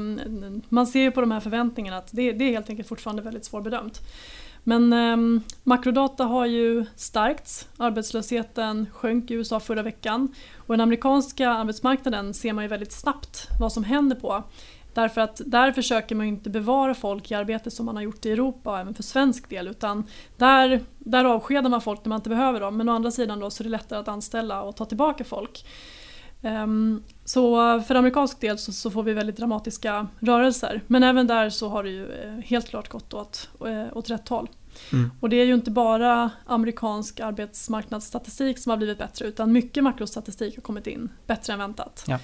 man 0.68 0.86
ser 0.86 1.00
ju 1.00 1.10
på 1.10 1.20
de 1.20 1.30
här 1.30 1.40
förväntningarna 1.40 1.96
att 1.96 2.08
det, 2.12 2.32
det 2.32 2.44
är 2.44 2.50
helt 2.50 2.70
enkelt 2.70 2.88
fortfarande 2.88 3.22
väldigt 3.22 3.44
svårbedömt. 3.44 4.00
Men 4.64 4.92
eh, 4.92 5.42
makrodata 5.62 6.24
har 6.24 6.46
ju 6.46 6.86
stärkts. 6.96 7.68
Arbetslösheten 7.76 8.86
sjönk 8.92 9.30
i 9.30 9.34
USA 9.34 9.60
förra 9.60 9.82
veckan. 9.82 10.34
Och 10.56 10.72
den 10.72 10.80
amerikanska 10.80 11.50
arbetsmarknaden 11.50 12.34
ser 12.34 12.52
man 12.52 12.64
ju 12.64 12.68
väldigt 12.68 12.92
snabbt 12.92 13.48
vad 13.60 13.72
som 13.72 13.84
händer 13.84 14.16
på. 14.16 14.44
Därför 14.94 15.20
att 15.20 15.40
där 15.46 15.72
försöker 15.72 16.14
man 16.14 16.26
inte 16.26 16.50
bevara 16.50 16.94
folk 16.94 17.30
i 17.30 17.34
arbete 17.34 17.70
som 17.70 17.86
man 17.86 17.96
har 17.96 18.02
gjort 18.02 18.26
i 18.26 18.30
Europa 18.30 18.70
och 18.70 18.78
även 18.78 18.94
för 18.94 19.02
svensk 19.02 19.50
del. 19.50 19.68
Utan 19.68 20.04
där, 20.36 20.80
där 20.98 21.24
avskedar 21.24 21.70
man 21.70 21.80
folk 21.80 22.04
när 22.04 22.08
man 22.08 22.18
inte 22.18 22.28
behöver 22.28 22.60
dem. 22.60 22.76
Men 22.76 22.88
å 22.88 22.92
andra 22.92 23.10
sidan 23.10 23.40
då 23.40 23.50
så 23.50 23.62
är 23.62 23.64
det 23.64 23.70
lättare 23.70 24.00
att 24.00 24.08
anställa 24.08 24.62
och 24.62 24.76
ta 24.76 24.84
tillbaka 24.84 25.24
folk. 25.24 25.66
Um, 26.42 27.02
så 27.24 27.80
för 27.80 27.94
amerikansk 27.94 28.40
del 28.40 28.58
så, 28.58 28.90
får 28.90 29.02
vi 29.02 29.12
väldigt 29.12 29.36
dramatiska 29.36 30.06
rörelser. 30.20 30.80
Men 30.86 31.02
även 31.02 31.26
där 31.26 31.50
så 31.50 31.68
har 31.68 31.82
det 31.82 31.90
ju 31.90 32.12
eh, 32.12 32.34
helt 32.44 32.68
klart 32.68 32.88
gått 32.88 33.14
åt, 33.14 33.48
eh, 33.66 33.96
åt 33.96 34.10
rätt 34.10 34.28
håll. 34.28 34.48
Mm. 34.92 35.10
Och 35.20 35.28
det 35.28 35.36
är 35.36 35.44
ju 35.44 35.54
inte 35.54 35.70
bara 35.70 36.30
amerikansk 36.46 37.20
arbetsmarknadsstatistik 37.20 38.58
som 38.58 38.70
har 38.70 38.76
blivit 38.76 38.98
bättre 38.98 39.26
utan 39.26 39.52
mycket 39.52 39.84
makrostatistik 39.84 40.56
har 40.56 40.62
kommit 40.62 40.86
in 40.86 41.08
bättre 41.26 41.52
än 41.52 41.58
väntat. 41.58 42.04
Ja. 42.08 42.18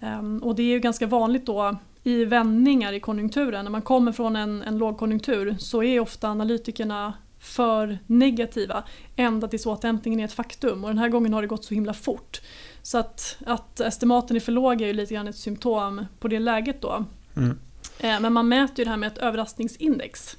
Um, 0.00 0.38
och 0.38 0.54
det 0.54 0.62
är 0.62 0.66
ju 0.66 0.80
ganska 0.80 1.06
vanligt 1.06 1.46
då 1.46 1.76
i 2.02 2.24
vändningar 2.24 2.92
i 2.92 3.00
konjunkturen. 3.00 3.64
När 3.64 3.72
man 3.72 3.82
kommer 3.82 4.12
från 4.12 4.36
en, 4.36 4.62
en 4.62 4.78
lågkonjunktur 4.78 5.56
så 5.58 5.82
är 5.82 6.00
ofta 6.00 6.28
analytikerna 6.28 7.12
för 7.38 7.98
negativa 8.06 8.84
ända 9.16 9.48
tills 9.48 9.66
återhämtningen 9.66 10.20
är 10.20 10.24
ett 10.24 10.32
faktum 10.32 10.84
och 10.84 10.90
den 10.90 10.98
här 10.98 11.08
gången 11.08 11.32
har 11.32 11.42
det 11.42 11.48
gått 11.48 11.64
så 11.64 11.74
himla 11.74 11.94
fort. 11.94 12.40
Så 12.82 12.98
att, 12.98 13.36
att 13.46 13.80
estimaten 13.80 14.36
är 14.36 14.40
för 14.40 14.52
låga 14.52 14.86
är 14.86 14.88
ju 14.88 14.92
lite 14.92 15.14
grann 15.14 15.28
ett 15.28 15.36
symptom 15.36 16.06
på 16.18 16.28
det 16.28 16.38
läget 16.38 16.80
då. 16.80 17.04
Mm. 17.36 17.58
Eh, 17.98 18.20
men 18.20 18.32
man 18.32 18.48
mäter 18.48 18.78
ju 18.78 18.84
det 18.84 18.90
här 18.90 18.96
med 18.96 19.06
ett 19.06 19.18
överraskningsindex. 19.18 20.36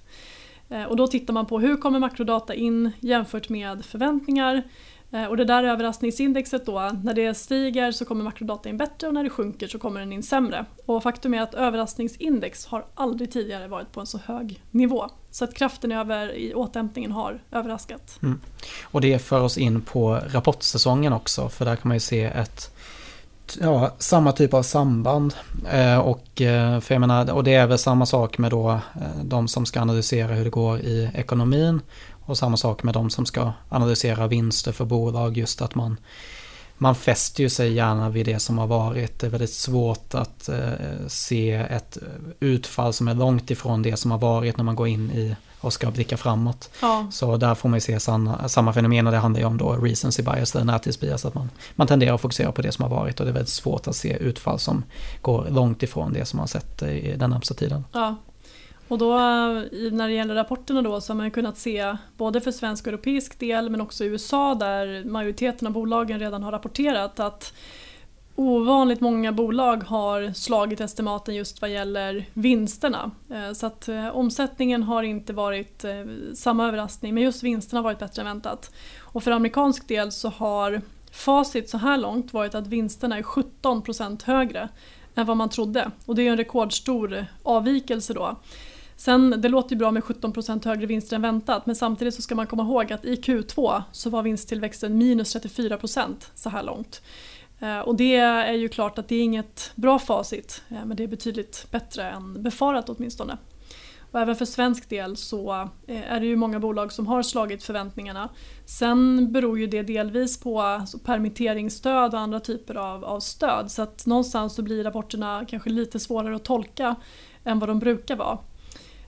Eh, 0.70 0.84
och 0.84 0.96
då 0.96 1.08
tittar 1.08 1.34
man 1.34 1.46
på 1.46 1.60
hur 1.60 1.78
kommer 1.78 2.00
makrodata 2.00 2.54
in 2.54 2.92
jämfört 3.00 3.50
med 3.50 3.86
förväntningar. 3.86 4.64
Eh, 5.14 5.26
och 5.26 5.38
det 5.38 5.46
där 5.46 5.64
överraskningsindexet 5.64 6.66
då, 6.66 6.92
när 7.04 7.14
det 7.14 7.34
stiger 7.34 7.92
så 7.92 8.06
kommer 8.06 8.24
makrodata 8.24 8.70
in 8.70 8.78
bättre 8.78 9.08
och 9.08 9.14
när 9.14 9.24
det 9.24 9.30
sjunker 9.30 9.68
så 9.68 9.80
kommer 9.80 10.00
den 10.00 10.14
in 10.14 10.24
sämre. 10.24 10.66
Och 10.86 11.04
faktum 11.04 11.34
är 11.34 11.42
att 11.42 11.54
överraskningsindex 11.54 12.66
har 12.66 12.86
aldrig 12.96 13.32
tidigare 13.32 13.68
varit 13.68 13.92
på 13.92 14.00
en 14.00 14.06
så 14.06 14.18
hög 14.18 14.64
nivå. 14.72 15.10
Så 15.32 15.44
att 15.44 15.54
kraften 15.54 15.92
över 15.92 16.36
i 16.36 16.54
återhämtningen 16.54 17.12
har 17.12 17.44
överraskat. 17.52 18.20
Mm. 18.24 18.42
Och 18.84 19.02
det 19.02 19.20
för 19.20 19.42
oss 19.42 19.58
in 19.58 19.82
på 19.82 20.20
rapportsäsongen 20.28 21.14
också, 21.14 21.50
för 21.50 21.66
där 21.66 21.76
kan 21.76 21.88
man 21.88 21.96
ju 21.96 22.00
se 22.00 22.24
ett 22.24 22.74
ja, 23.62 23.96
samma 24.00 24.32
typ 24.32 24.54
av 24.54 24.64
samband. 24.64 25.34
Eh, 25.72 25.98
och, 25.98 26.42
eh, 26.42 26.80
för 26.80 26.96
jag 26.96 27.00
menar, 27.00 27.32
och 27.32 27.44
det 27.44 27.54
är 27.54 27.68
väl 27.68 27.78
samma 27.78 28.06
sak 28.06 28.38
med 28.38 28.52
då, 28.52 28.72
eh, 28.72 29.24
de 29.24 29.48
som 29.48 29.66
ska 29.66 29.82
analysera 29.82 30.34
hur 30.34 30.44
det 30.44 30.50
går 30.50 30.80
i 30.80 31.10
ekonomin. 31.14 31.82
Och 32.26 32.38
samma 32.38 32.58
sak 32.58 32.84
med 32.84 32.94
de 32.94 33.10
som 33.10 33.26
ska 33.26 33.52
analysera 33.70 34.28
vinster 34.28 34.72
för 34.72 34.86
bolag. 34.86 35.38
Just 35.38 35.62
att 35.62 35.76
man, 35.76 35.98
man 36.78 36.96
fäster 36.96 37.44
ju 37.44 37.50
sig 37.50 37.74
gärna 37.74 38.10
vid 38.10 38.26
det 38.26 38.40
som 38.40 38.58
har 38.58 38.68
varit. 38.68 39.20
Det 39.20 39.28
är 39.28 39.32
väldigt 39.32 39.54
svårt 39.54 40.14
att 40.14 40.50
eh, 40.50 40.72
se 41.08 41.52
ett 41.52 41.98
utfall 42.40 42.94
som 42.94 43.08
är 43.08 43.14
långt 43.14 43.52
ifrån 43.52 43.82
det 43.82 43.98
som 43.98 44.12
har 44.12 44.18
varit 44.18 44.58
när 44.58 44.64
man 44.64 44.76
går 44.76 44.88
in 44.88 45.12
i 45.12 45.36
och 45.64 45.74
ska 45.74 45.92
blicka 45.92 46.18
framåt. 46.18 46.70
Ja. 46.82 47.08
Så 47.12 47.38
där 47.38 47.56
får 47.56 47.70
man 47.70 47.78
ju 47.78 47.82
se 47.82 48.00
samma, 48.00 48.50
samma 48.50 48.74
fenomen 48.74 49.08
och 49.08 49.14
det 49.14 49.20
handlar 49.20 49.40
ju 49.40 49.46
om 49.46 49.58
då 49.58 49.72
recency 49.72 50.24
bias 50.24 50.56
eller 50.56 50.66
närtidsbias. 50.66 51.26
Att 51.26 51.34
man, 51.34 51.50
man 51.76 51.88
tenderar 51.88 52.16
att 52.16 52.22
fokusera 52.22 52.52
på 52.52 52.62
det 52.62 52.72
som 52.72 52.84
har 52.84 52.90
varit 52.90 53.20
och 53.20 53.26
det 53.26 53.32
är 53.32 53.34
väldigt 53.34 53.54
svårt 53.54 53.88
att 53.88 53.96
se 53.96 54.18
utfall 54.18 54.60
som 54.60 54.84
går 55.22 55.48
långt 55.50 55.84
ifrån 55.84 56.14
det 56.14 56.26
som 56.26 56.38
man 56.38 56.48
sett 56.48 56.82
i 56.84 57.16
den 57.18 57.30
närmsta 57.30 57.54
tiden. 57.54 57.86
Ja. 57.92 58.16
Och 58.94 59.00
då 59.00 59.18
när 59.92 60.08
det 60.08 60.14
gäller 60.14 60.36
rapporterna 60.36 60.82
då 60.82 61.02
så 61.02 61.14
har 61.14 61.18
man 61.18 61.32
kunnat 61.32 61.58
se 61.58 61.96
både 62.18 62.42
för 62.42 62.52
svensk 62.52 62.88
och 62.88 62.94
europeisk 62.94 63.40
del 63.40 63.70
men 63.70 63.82
också 63.82 64.04
i 64.04 64.08
USA 64.08 64.56
där 64.56 65.04
majoriteten 65.04 65.68
av 65.68 65.74
bolagen 65.74 66.20
redan 66.20 66.44
har 66.44 66.52
rapporterat 66.52 67.20
att 67.20 67.54
ovanligt 68.36 69.02
många 69.02 69.32
bolag 69.32 69.84
har 69.84 70.34
slagit 70.34 70.82
estimaten 70.82 71.36
just 71.36 71.62
vad 71.62 71.70
gäller 71.70 72.26
vinsterna. 72.34 73.12
Eh, 73.30 73.54
så 73.54 73.66
att 73.66 73.88
eh, 73.88 74.08
omsättningen 74.08 74.84
har 74.84 75.04
inte 75.04 75.34
varit 75.34 75.84
eh, 75.84 76.06
samma 76.34 76.68
överraskning 76.68 77.14
men 77.14 77.24
just 77.24 77.44
vinsterna 77.44 77.80
har 77.80 77.84
varit 77.84 78.00
bättre 78.00 78.22
än 78.22 78.26
väntat. 78.26 78.74
Och 79.00 79.24
för 79.24 79.32
amerikansk 79.32 79.88
del 79.88 80.12
så 80.12 80.30
har 80.30 80.82
facit 81.12 81.70
så 81.70 81.78
här 81.78 81.98
långt 81.98 82.34
varit 82.34 82.56
att 82.56 82.68
vinsterna 82.68 83.18
är 83.18 83.24
17% 83.24 84.26
högre 84.26 84.70
än 85.16 85.26
vad 85.26 85.38
man 85.38 85.50
trodde. 85.50 85.92
Och 86.06 86.16
det 86.16 86.28
är 86.28 86.32
en 86.32 86.38
rekordstor 86.38 87.26
avvikelse 87.44 88.14
då. 88.14 88.38
Sen, 88.96 89.42
det 89.42 89.50
låter 89.50 89.72
ju 89.72 89.78
bra 89.78 89.92
med 89.92 90.04
17% 90.04 90.66
högre 90.66 90.86
vinster 90.86 91.16
än 91.16 91.22
väntat 91.22 91.66
men 91.66 91.76
samtidigt 91.76 92.14
så 92.14 92.22
ska 92.22 92.36
man 92.36 92.48
komma 92.48 92.64
ihåg 92.64 92.94
att 92.94 93.06
i 93.06 93.16
Q2 93.16 93.84
så 93.92 94.10
var 94.10 94.24
vinsttillväxten 94.24 94.98
minus 94.98 95.36
34% 95.36 96.16
så 96.36 96.50
här 96.50 96.64
långt. 96.64 97.02
Eh, 97.60 97.80
och 97.80 97.96
det 97.96 98.16
är 98.16 98.54
ju 98.54 98.70
klart 98.70 99.00
att 99.00 99.08
det 99.08 99.16
är 99.16 99.24
inget 99.24 99.72
bra 99.76 100.00
facit 100.00 100.64
eh, 100.70 100.86
men 100.86 100.98
det 100.98 101.04
är 101.04 101.08
betydligt 101.08 101.68
bättre 101.72 102.04
än 102.04 102.44
befarat 102.44 102.90
åtminstone. 102.90 103.38
Och 104.14 104.20
även 104.20 104.36
för 104.36 104.46
svensk 104.46 104.90
del 104.90 105.18
så 105.18 105.70
eh, 105.88 106.12
är 106.12 106.20
det 106.20 106.26
ju 106.26 106.36
många 106.36 106.60
bolag 106.60 106.92
som 106.92 107.08
har 107.08 107.24
slagit 107.24 107.64
förväntningarna. 107.64 108.30
Sen 108.66 109.32
beror 109.32 109.60
ju 109.60 109.68
det 109.68 109.82
delvis 109.82 110.40
på 110.40 110.62
alltså, 110.62 111.00
permitteringsstöd 111.00 112.14
och 112.14 112.20
andra 112.20 112.40
typer 112.40 112.76
av, 112.76 113.06
av 113.06 113.20
stöd 113.20 113.72
så 113.72 113.82
att 113.82 114.06
någonstans 114.06 114.56
så 114.56 114.62
blir 114.62 114.84
rapporterna 114.84 115.46
kanske 115.50 115.70
lite 115.70 116.00
svårare 116.00 116.36
att 116.36 116.46
tolka 116.46 116.96
än 117.44 117.60
vad 117.60 117.70
de 117.70 117.80
brukar 117.80 118.16
vara. 118.16 118.38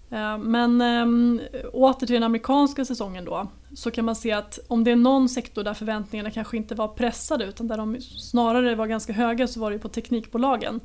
Eh, 0.10 0.38
men 0.38 0.82
äm, 0.82 1.42
åter 1.74 2.08
till 2.08 2.14
den 2.14 2.24
amerikanska 2.24 2.86
säsongen 2.86 3.26
då 3.26 3.48
så 3.74 3.92
kan 3.92 4.06
man 4.06 4.16
se 4.16 4.32
att 4.32 4.60
om 4.68 4.84
det 4.84 4.92
är 4.92 4.96
någon 4.96 5.30
sektor 5.30 5.64
där 5.64 5.74
förväntningarna 5.74 6.32
kanske 6.32 6.58
inte 6.58 6.76
var 6.76 6.88
pressade 6.88 7.46
utan 7.46 7.68
där 7.68 7.78
de 7.78 8.02
snarare 8.02 8.76
var 8.76 8.88
ganska 8.88 9.14
höga 9.14 9.48
så 9.48 9.60
var 9.60 9.72
det 9.72 9.80
på 9.80 9.90
teknikbolagen. 9.90 10.80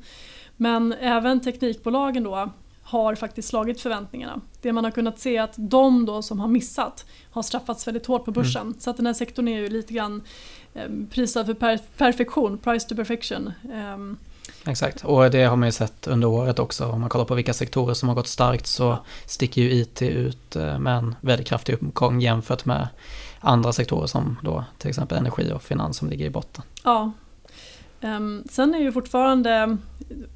Men 0.57 0.93
även 0.93 1.39
teknikbolagen 1.39 2.23
då 2.23 2.49
har 2.83 3.15
faktiskt 3.15 3.47
slagit 3.47 3.81
förväntningarna. 3.81 4.41
Det 4.61 4.73
man 4.73 4.83
har 4.83 4.91
kunnat 4.91 5.19
se 5.19 5.37
är 5.37 5.41
att 5.41 5.53
de 5.57 6.05
då 6.05 6.21
som 6.21 6.39
har 6.39 6.47
missat 6.47 7.05
har 7.31 7.41
straffats 7.41 7.87
väldigt 7.87 8.05
hårt 8.05 8.25
på 8.25 8.31
börsen. 8.31 8.61
Mm. 8.61 8.79
Så 8.79 8.89
att 8.89 8.97
den 8.97 9.05
här 9.05 9.13
sektorn 9.13 9.47
är 9.47 9.59
ju 9.59 9.69
lite 9.69 9.93
grann 9.93 10.21
eh, 10.73 10.89
prisad 11.11 11.45
för 11.45 11.53
per 11.53 11.79
perfektion, 11.97 12.57
price 12.57 12.89
to 12.89 12.95
perfection. 12.95 13.51
Um, 13.63 14.17
Exakt, 14.67 15.05
och 15.05 15.31
det 15.31 15.43
har 15.43 15.55
man 15.55 15.67
ju 15.67 15.71
sett 15.71 16.07
under 16.07 16.27
året 16.27 16.59
också. 16.59 16.85
Om 16.85 17.01
man 17.01 17.09
kollar 17.09 17.25
på 17.25 17.35
vilka 17.35 17.53
sektorer 17.53 17.93
som 17.93 18.09
har 18.09 18.15
gått 18.15 18.27
starkt 18.27 18.67
så 18.67 18.97
sticker 19.25 19.61
ju 19.61 19.71
IT 19.71 20.01
ut 20.01 20.55
eh, 20.55 20.79
med 20.79 20.97
en 20.97 21.15
väldigt 21.21 21.47
kraftig 21.47 21.73
uppgång 21.73 22.21
jämfört 22.21 22.65
med 22.65 22.87
andra 23.39 23.73
sektorer 23.73 24.07
som 24.07 24.37
då 24.43 24.63
till 24.77 24.89
exempel 24.89 25.17
energi 25.17 25.51
och 25.53 25.63
finans 25.63 25.97
som 25.97 26.09
ligger 26.09 26.25
i 26.25 26.29
botten. 26.29 26.63
Ja. 26.83 27.11
Ehm, 28.01 28.43
sen 28.49 28.75
är 28.75 28.79
ju 28.79 28.91
fortfarande 28.91 29.77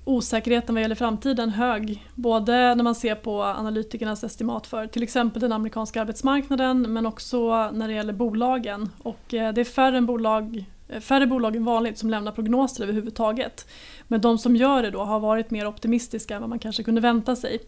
osäkerheten 0.04 0.76
vad 0.76 0.82
gäller 0.82 0.96
framtiden 0.96 1.50
hög. 1.50 2.08
Både 2.16 2.76
när 2.76 2.84
man 2.84 2.96
ser 2.96 3.16
på 3.16 3.44
analytikernas 3.44 4.24
estimat 4.24 4.68
för 4.68 4.88
till 4.88 5.04
exempel 5.04 5.42
den 5.42 5.52
amerikanska 5.52 6.02
arbetsmarknaden 6.02 6.94
men 6.94 7.06
också 7.06 7.72
när 7.72 7.88
det 7.88 7.94
gäller 7.94 8.14
bolagen. 8.14 8.90
Och 9.04 9.34
eh, 9.34 9.54
det 9.54 9.62
är 9.62 9.66
färre 9.66 10.02
bolag 10.02 10.66
Eh, 10.90 11.00
färre 11.00 11.28
bolag 11.28 11.56
än 11.56 11.66
vanligt 11.66 11.98
som 11.98 12.10
lämnar 12.10 12.32
prognoser 12.32 12.84
överhuvudtaget. 12.84 13.68
Men 14.08 14.22
de 14.22 14.38
som 14.38 14.56
gör 14.56 14.84
det 14.84 14.92
då 14.92 15.04
har 15.04 15.20
varit 15.20 15.52
mer 15.52 15.68
optimistiska 15.68 16.36
än 16.36 16.42
vad 16.42 16.50
man 16.50 16.60
kanske 16.60 16.84
kunde 16.84 17.02
vänta 17.02 17.36
sig. 17.36 17.60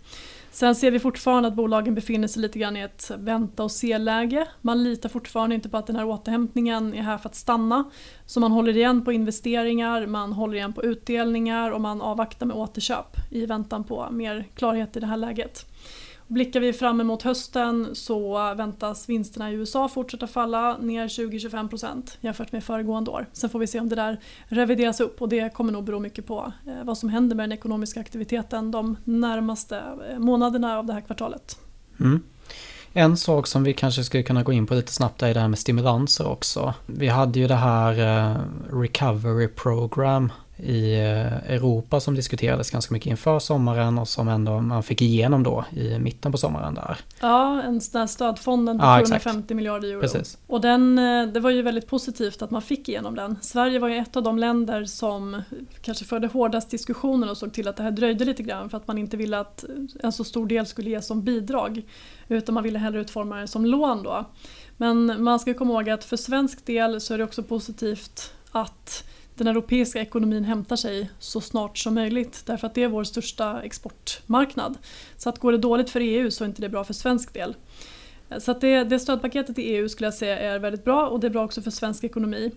Sen 0.52 0.76
ser 0.76 0.92
vi 0.92 1.00
fortfarande 1.00 1.48
att 1.48 1.56
bolagen 1.56 1.96
befinner 1.96 2.28
sig 2.28 2.42
lite 2.42 2.60
grann 2.60 2.78
i 2.78 2.82
ett 2.82 3.12
vänta 3.18 3.64
och 3.64 3.72
se-läge. 3.72 4.48
Man 4.62 4.84
litar 4.84 5.10
fortfarande 5.10 5.56
inte 5.56 5.70
på 5.70 5.78
att 5.78 5.88
den 5.88 5.96
här 5.96 6.06
återhämtningen 6.06 6.94
är 6.94 7.02
här 7.02 7.18
för 7.18 7.30
att 7.30 7.36
stanna. 7.36 7.84
Så 8.26 8.40
man 8.40 8.52
håller 8.52 8.78
igen 8.78 9.06
på 9.06 9.12
investeringar, 9.12 10.06
man 10.06 10.34
håller 10.34 10.56
igen 10.56 10.74
på 10.74 10.84
utdelningar 10.84 11.72
och 11.72 11.82
man 11.82 12.02
avvaktar 12.02 12.46
med 12.46 12.56
återköp 12.56 13.18
i 13.32 13.46
väntan 13.46 13.84
på 13.84 14.08
mer 14.12 14.46
klarhet 14.56 14.98
i 14.98 15.00
det 15.00 15.08
här 15.08 15.18
läget. 15.18 15.66
Blickar 16.28 16.60
vi 16.60 16.74
fram 16.74 17.02
emot 17.02 17.24
hösten 17.24 17.90
så 17.94 18.54
väntas 18.54 19.10
vinsterna 19.10 19.52
i 19.52 19.54
USA 19.54 19.90
fortsätta 19.90 20.28
falla 20.28 20.78
ner 20.78 21.08
20-25% 21.08 22.18
jämfört 22.22 22.52
med 22.52 22.64
föregående 22.64 23.12
år. 23.12 23.26
Sen 23.34 23.50
får 23.50 23.60
vi 23.60 23.68
se 23.68 23.80
om 23.80 23.90
det 23.90 23.96
där 23.96 24.20
revideras 24.48 25.00
upp 25.00 25.22
och 25.22 25.30
det 25.30 25.54
kommer 25.54 25.72
nog 25.72 25.84
bero 25.84 26.00
mycket 26.00 26.26
på 26.26 26.54
eh, 26.68 26.84
vad 26.84 26.98
som 26.98 27.10
händer 27.10 27.36
med 27.36 27.44
den 27.44 27.58
ekonomiska 27.58 28.00
aktiviteten 28.00 28.72
de 28.72 28.98
närmaste 29.04 29.84
eh, 30.12 30.20
månaderna 30.20 30.78
av 30.78 30.86
det 30.86 30.94
här 30.94 31.02
kvartalet. 31.02 31.60
Mm. 32.00 32.24
En 32.94 33.18
sak 33.18 33.48
som 33.48 33.64
vi 33.64 33.74
kanske 33.74 34.04
skulle 34.04 34.24
kunna 34.24 34.44
gå 34.44 34.52
in 34.52 34.68
på 34.68 34.74
lite 34.74 34.94
snabbt 34.94 35.24
är 35.24 35.34
det 35.34 35.40
här 35.40 35.48
med 35.48 35.60
stimulanser 35.60 36.28
också. 36.28 36.74
Vi 36.86 37.08
hade 37.08 37.40
ju 37.40 37.48
det 37.48 37.56
här 37.56 37.92
eh, 38.00 38.38
Recovery 38.72 39.48
Program 39.48 40.32
i 40.58 40.94
eh, 40.94 41.52
Europa 41.54 42.00
som 42.00 42.16
diskuterades 42.16 42.72
ganska 42.72 42.94
mycket 42.94 43.10
inför 43.10 43.40
sommaren 43.40 43.98
och 43.98 44.08
som 44.08 44.28
ändå 44.28 44.62
man 44.62 44.84
fick 44.84 45.02
igenom 45.02 45.44
då 45.44 45.66
i 45.72 46.00
mitten 46.00 46.32
på 46.32 46.38
sommaren 46.38 46.74
där. 46.74 46.98
Ja, 47.20 47.62
en 47.62 47.82
sån 47.82 48.00
här 48.00 48.08
stödfonden 48.08 48.80
på 48.80 48.86
ja, 48.86 48.98
450 48.98 49.54
miljarder 49.54 49.90
euro. 49.90 50.02
Precis. 50.02 50.38
Och 50.48 50.62
den, 50.62 51.00
eh, 51.00 51.28
det 51.28 51.40
var 51.40 51.50
ju 51.50 51.62
väldigt 51.62 51.88
positivt 51.88 52.42
att 52.42 52.52
man 52.52 52.62
fick 52.62 52.90
igenom 52.90 53.16
den. 53.16 53.38
Sverige 53.42 53.80
var 53.80 53.88
ju 53.88 53.98
ett 53.98 54.16
av 54.16 54.24
de 54.24 54.40
länder 54.40 54.86
som 54.86 55.42
kanske 55.82 56.06
förde 56.06 56.28
hårdast 56.28 56.70
diskussioner 56.70 57.30
och 57.30 57.38
såg 57.38 57.54
till 57.54 57.68
att 57.68 57.78
det 57.78 57.84
här 57.84 57.92
dröjde 57.92 58.26
lite 58.26 58.44
grann 58.44 58.70
för 58.70 58.78
att 58.78 58.88
man 58.88 58.98
inte 58.98 59.18
ville 59.18 59.40
att 59.40 59.66
en 60.04 60.12
så 60.12 60.24
stor 60.24 60.48
del 60.48 60.66
skulle 60.66 60.90
ges 60.90 61.08
som 61.08 61.24
bidrag. 61.24 61.82
Utan 62.28 62.56
man 62.56 62.64
ville 62.64 62.80
hellre 62.80 63.02
utforma 63.02 63.36
det 63.36 63.48
som 63.48 63.66
lån 63.66 64.04
då. 64.04 64.26
Men 64.78 65.24
man 65.24 65.40
ska 65.40 65.54
komma 65.54 65.74
ihåg 65.74 65.90
att 65.90 66.04
för 66.04 66.18
svensk 66.18 66.66
del 66.66 67.02
så 67.02 67.14
är 67.14 67.18
det 67.18 67.24
också 67.24 67.44
positivt 67.44 68.34
att 68.52 69.04
den 69.38 69.48
europeiska 69.48 70.02
ekonomin 70.02 70.44
hämtar 70.44 70.76
sig 70.76 71.10
så 71.20 71.42
snart 71.42 71.78
som 71.78 71.94
möjligt 71.94 72.44
därför 72.46 72.68
att 72.68 72.76
det 72.76 72.84
är 72.84 72.88
vår 72.88 73.04
största 73.04 73.62
exportmarknad. 73.62 74.78
Så 75.18 75.30
att 75.30 75.40
går 75.40 75.52
det 75.52 75.58
dåligt 75.58 75.90
för 75.90 76.00
EU 76.00 76.32
så 76.32 76.44
är 76.44 76.48
inte 76.48 76.62
det 76.62 76.70
bra 76.70 76.84
för 76.84 76.94
svensk 76.94 77.34
del. 77.34 77.56
Så 78.40 78.52
att 78.52 78.62
det, 78.62 78.84
det 78.84 79.00
stödpaketet 79.00 79.60
i 79.60 79.62
EU 79.62 79.90
skulle 79.90 80.08
jag 80.08 80.14
säga 80.14 80.40
är 80.40 80.60
väldigt 80.60 80.84
bra 80.84 81.08
och 81.08 81.20
det 81.20 81.28
är 81.28 81.32
bra 81.32 81.46
också 81.46 81.62
för 81.62 81.72
svensk 81.72 82.04
ekonomi. 82.04 82.52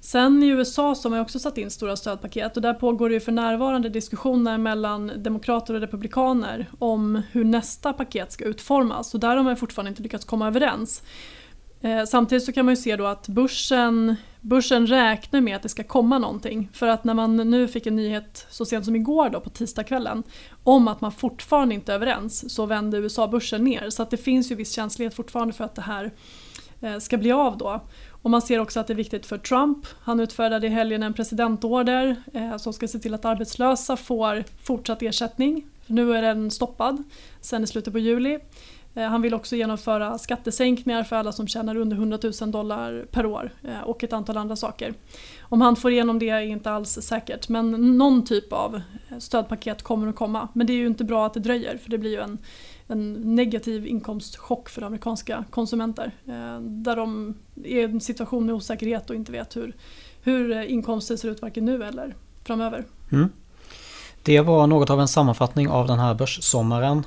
Sen 0.00 0.42
i 0.42 0.46
USA 0.46 0.94
så 0.94 1.08
har 1.08 1.10
man 1.10 1.20
också 1.20 1.38
satt 1.38 1.58
in 1.58 1.70
stora 1.70 1.96
stödpaket 1.96 2.56
och 2.56 2.62
där 2.62 2.74
pågår 2.74 3.08
det 3.08 3.14
ju 3.14 3.20
för 3.20 3.32
närvarande 3.32 3.88
diskussioner 3.88 4.58
mellan 4.58 5.12
demokrater 5.16 5.74
och 5.74 5.80
republikaner 5.80 6.66
om 6.78 7.22
hur 7.32 7.44
nästa 7.44 7.92
paket 7.92 8.32
ska 8.32 8.44
utformas 8.44 9.14
och 9.14 9.20
där 9.20 9.36
har 9.36 9.44
man 9.44 9.56
fortfarande 9.56 9.88
inte 9.88 10.02
lyckats 10.02 10.24
komma 10.24 10.46
överens. 10.46 11.02
Eh, 11.80 12.04
samtidigt 12.04 12.44
så 12.44 12.52
kan 12.52 12.64
man 12.64 12.72
ju 12.72 12.76
se 12.76 12.96
då 12.96 13.06
att 13.06 13.28
börsen, 13.28 14.16
börsen 14.44 14.86
räknar 14.86 15.40
med 15.40 15.56
att 15.56 15.62
det 15.62 15.68
ska 15.68 15.84
komma 15.84 16.18
någonting. 16.18 16.68
För 16.72 16.86
att 16.86 17.04
när 17.04 17.14
man 17.14 17.36
nu 17.36 17.68
fick 17.68 17.86
en 17.86 17.96
nyhet 17.96 18.46
så 18.50 18.64
sent 18.64 18.84
som 18.84 18.96
igår 18.96 19.30
då 19.30 19.40
på 19.40 19.50
tisdagskvällen 19.50 20.22
om 20.64 20.88
att 20.88 21.00
man 21.00 21.12
fortfarande 21.12 21.74
inte 21.74 21.92
är 21.92 21.96
överens 21.96 22.54
så 22.54 22.66
vände 22.66 22.98
USA-börsen 22.98 23.64
ner. 23.64 23.90
Så 23.90 24.02
att 24.02 24.10
det 24.10 24.16
finns 24.16 24.50
ju 24.52 24.54
viss 24.54 24.72
känslighet 24.72 25.14
fortfarande 25.14 25.54
för 25.54 25.64
att 25.64 25.74
det 25.74 25.82
här 25.82 26.10
eh, 26.80 26.98
ska 26.98 27.16
bli 27.16 27.32
av 27.32 27.58
då. 27.58 27.80
Och 28.10 28.30
man 28.30 28.42
ser 28.42 28.58
också 28.58 28.80
att 28.80 28.86
det 28.86 28.92
är 28.92 28.96
viktigt 28.96 29.26
för 29.26 29.38
Trump. 29.38 29.86
Han 30.00 30.20
utfärdade 30.20 30.66
i 30.66 30.70
helgen 30.70 31.02
en 31.02 31.14
presidentorder 31.14 32.16
eh, 32.32 32.56
som 32.56 32.72
ska 32.72 32.88
se 32.88 32.98
till 32.98 33.14
att 33.14 33.24
arbetslösa 33.24 33.96
får 33.96 34.44
fortsatt 34.62 35.02
ersättning 35.02 35.66
Nu 35.86 36.16
är 36.16 36.22
den 36.22 36.50
stoppad 36.50 37.02
sen 37.40 37.64
i 37.64 37.66
slutet 37.66 37.92
på 37.92 37.98
juli. 37.98 38.38
Eh, 38.94 39.08
han 39.08 39.22
vill 39.22 39.34
också 39.34 39.56
genomföra 39.56 40.18
skattesänkningar 40.18 41.02
för 41.02 41.16
alla 41.16 41.32
som 41.32 41.48
tjänar 41.48 41.76
under 41.76 41.96
100 41.96 42.18
000 42.40 42.50
dollar 42.50 43.06
per 43.10 43.26
år 43.26 43.50
eh, 43.62 43.80
och 43.80 44.04
ett 44.04 44.12
antal 44.12 44.36
andra 44.36 44.56
saker. 44.56 44.94
Om 45.40 45.60
han 45.60 45.76
får 45.76 45.92
igenom 45.92 46.18
det 46.18 46.28
är 46.28 46.40
inte 46.40 46.70
alls 46.70 46.98
säkert 47.02 47.48
men 47.48 47.98
någon 47.98 48.24
typ 48.24 48.52
av 48.52 48.74
eh, 48.74 49.18
stödpaket 49.18 49.82
kommer 49.82 50.08
att 50.08 50.16
komma. 50.16 50.48
Men 50.52 50.66
det 50.66 50.72
är 50.72 50.76
ju 50.76 50.86
inte 50.86 51.04
bra 51.04 51.26
att 51.26 51.34
det 51.34 51.40
dröjer 51.40 51.78
för 51.78 51.90
det 51.90 51.98
blir 51.98 52.10
ju 52.10 52.20
en, 52.20 52.38
en 52.86 53.12
negativ 53.34 53.86
inkomstchock 53.86 54.68
för 54.68 54.82
amerikanska 54.82 55.44
konsumenter. 55.50 56.10
Där 56.60 56.96
de 56.96 57.34
är 57.64 57.80
i 57.80 57.82
en 57.82 58.00
situation 58.00 58.46
med 58.46 58.54
osäkerhet 58.54 59.10
och 59.10 59.16
inte 59.16 59.32
vet 59.32 59.56
hur, 59.56 59.76
hur 60.22 60.62
inkomster 60.62 61.16
ser 61.16 61.28
ut 61.28 61.42
varken 61.42 61.64
nu 61.64 61.84
eller 61.84 62.14
framöver. 62.44 62.84
Mm. 63.12 63.28
Det 64.22 64.40
var 64.40 64.66
något 64.66 64.90
av 64.90 65.00
en 65.00 65.08
sammanfattning 65.08 65.68
av 65.68 65.86
den 65.86 65.98
här 65.98 66.14
börssommaren. 66.14 67.02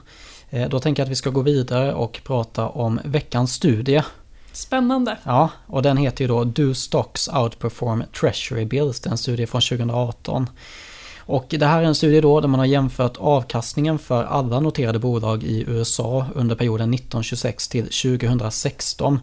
Eh, 0.50 0.70
då 0.70 0.80
tänker 0.80 1.02
jag 1.02 1.06
att 1.06 1.12
vi 1.12 1.16
ska 1.16 1.30
gå 1.30 1.42
vidare 1.42 1.94
och 1.94 2.22
prata 2.24 2.68
om 2.68 3.00
veckans 3.04 3.54
studie. 3.54 4.04
Spännande. 4.52 5.18
Ja, 5.24 5.50
och 5.68 5.82
den 5.82 5.98
heter 5.98 6.24
ju 6.24 6.28
då 6.28 6.44
Do 6.44 6.74
Stocks 6.74 7.28
Outperform 7.28 8.04
Treasury 8.20 8.66
Bills. 8.66 9.00
Det 9.00 9.10
är 9.10 9.12
en 9.12 9.18
studie 9.18 9.46
från 9.46 9.62
2018. 9.62 10.50
Och 11.20 11.46
det 11.50 11.66
här 11.66 11.82
är 11.82 11.86
en 11.86 11.96
studie 11.96 12.22
då 12.22 12.42
där 12.42 12.48
man 12.48 12.60
har 12.60 12.66
jämfört 12.66 13.18
avkastningen 13.18 14.00
för 14.00 14.24
alla 14.24 14.60
noterade 14.60 15.00
bolag 15.00 15.44
i 15.44 15.64
USA 15.68 16.26
under 16.36 16.56
perioden 16.56 16.94
1926 16.94 17.68
till 17.68 17.84
2016. 17.84 19.20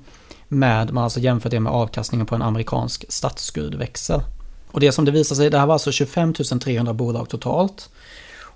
Med, 0.48 0.92
man 0.92 1.04
alltså 1.04 1.20
jämfört 1.20 1.50
det 1.50 1.60
med 1.60 1.72
avkastningen 1.72 2.26
på 2.26 2.34
en 2.34 2.42
amerikansk 2.42 3.04
statsskuldväxel. 3.08 4.20
Och 4.70 4.80
det 4.80 4.92
som 4.92 5.04
det 5.04 5.10
visar 5.10 5.36
sig, 5.36 5.50
det 5.50 5.58
här 5.58 5.66
var 5.66 5.72
alltså 5.72 5.92
25 5.92 6.34
300 6.34 6.92
bolag 6.92 7.28
totalt. 7.28 7.90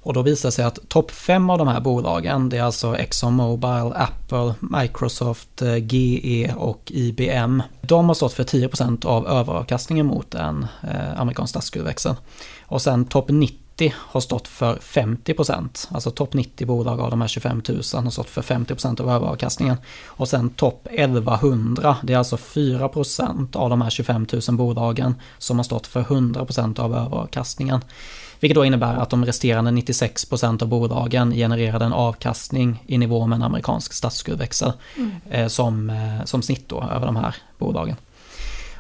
Och 0.03 0.13
då 0.13 0.23
visar 0.23 0.49
det 0.49 0.53
sig 0.53 0.65
att 0.65 0.89
topp 0.89 1.11
fem 1.11 1.51
av 1.51 1.59
de 1.59 1.69
här 1.69 1.81
bolagen, 1.81 2.49
det 2.49 2.57
är 2.57 2.63
alltså 2.63 2.97
ExxonMobil, 2.97 3.93
Apple, 3.95 4.55
Microsoft, 4.61 5.63
eh, 5.63 5.77
GE 5.77 6.55
och 6.57 6.83
IBM. 6.95 7.63
De 7.81 8.07
har 8.07 8.15
stått 8.15 8.33
för 8.33 8.45
10% 8.45 9.05
av 9.05 9.29
överavkastningen 9.29 10.07
mot 10.07 10.35
en 10.35 10.67
eh, 10.83 11.21
amerikansk 11.21 11.51
statsskuldväxel. 11.51 12.15
Och 12.67 12.83
sen 12.83 13.05
topp 13.05 13.27
90 13.29 13.68
har 13.95 14.21
stått 14.21 14.49
för 14.49 14.77
50%. 14.77 15.89
Alltså 15.91 16.11
topp 16.11 16.35
90 16.35 16.67
bolag 16.67 17.01
av 17.01 17.11
de 17.11 17.21
här 17.21 17.29
25 17.29 17.63
000 17.69 17.77
har 18.05 18.11
stått 18.11 18.31
för 18.31 18.43
50% 18.43 19.01
av 19.01 19.11
överavkastningen. 19.11 19.77
Och 20.07 20.29
sen 20.29 20.51
topp 20.51 20.89
1100, 20.91 21.97
det 22.03 22.13
är 22.13 22.19
alltså 22.19 22.37
4% 22.37 23.57
av 23.57 23.71
de 23.71 23.83
här 23.83 23.91
25 23.91 24.27
000 24.49 24.57
bolagen 24.57 25.15
som 25.39 25.57
har 25.57 25.65
stått 25.65 25.87
för 25.87 26.03
100% 26.03 26.81
av 26.81 26.95
överavkastningen. 26.95 27.81
Vilket 28.41 28.55
då 28.55 28.65
innebär 28.65 28.97
att 28.97 29.11
de 29.11 29.25
resterande 29.25 29.71
96% 29.71 30.63
av 30.63 30.69
bolagen 30.69 31.31
genererade 31.31 31.85
en 31.85 31.93
avkastning 31.93 32.83
i 32.87 32.99
nivå 32.99 33.27
med 33.27 33.37
en 33.37 33.43
amerikansk 33.43 33.93
statsskuldväxel 33.93 34.73
mm. 34.97 35.11
Eh, 35.31 35.47
som, 35.47 35.91
eh, 35.91 36.25
som 36.25 36.43
snitt 36.43 36.69
då 36.69 36.83
över 36.83 37.07
de 37.07 37.17
här 37.17 37.35
bolagen. 37.59 37.97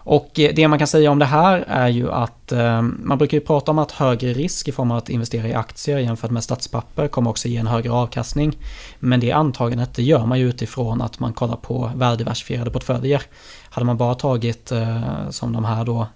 Och 0.09 0.40
eh, 0.40 0.55
det 0.55 0.68
man 0.68 0.79
kan 0.79 0.88
säga 0.88 1.11
om 1.11 1.18
det 1.18 1.25
här 1.25 1.64
är 1.68 1.88
ju 1.88 2.11
att 2.12 2.53
eh, 2.53 2.83
man 2.83 3.18
brukar 3.18 3.37
ju 3.37 3.40
prata 3.40 3.71
om 3.71 3.79
att 3.79 3.92
högre 3.92 4.33
risk 4.33 4.68
i 4.68 4.73
form 4.73 4.90
av 4.90 4.97
att 4.97 5.09
investera 5.09 5.49
i 5.49 5.55
aktier 5.55 5.99
jämfört 5.99 6.31
med 6.31 6.44
statspapper 6.44 7.09
kommer 7.09 7.31
också 7.31 7.49
ge 7.49 7.57
en 7.57 7.66
högre 7.66 7.92
avkastning. 7.92 8.59
Men 8.99 9.21
det 9.21 9.33
antagandet 9.33 9.94
det 9.94 10.03
gör 10.03 10.27
man 10.27 10.38
ju 10.38 10.49
utifrån 10.49 11.03
att 11.03 11.21
man 11.21 11.33
kollar 11.33 11.57
på 11.57 11.90
väldiversifierade 11.97 12.71
portföljer. 12.71 13.23
Hade 13.71 13.87
man 13.87 13.97
bara 13.97 14.14
tagit 14.14 14.73
eh, 14.73 15.31
som 15.31 15.53
de 15.53 15.64
här 15.64 15.85
då 15.85 16.07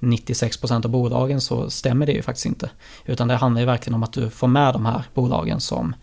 96% 0.00 0.84
av 0.84 0.90
bolagen 0.90 1.40
så 1.40 1.70
stämmer 1.70 2.06
det 2.06 2.12
ju 2.12 2.22
faktiskt 2.22 2.46
inte. 2.46 2.70
Utan 3.04 3.28
det 3.28 3.34
handlar 3.34 3.60
ju 3.60 3.66
verkligen 3.66 3.94
om 3.94 4.02
att 4.02 4.12
du 4.12 4.30
får 4.30 4.48
med 4.48 4.72
de 4.72 4.86
här 4.86 5.02
bolagen 5.14 5.60
som 5.60 5.94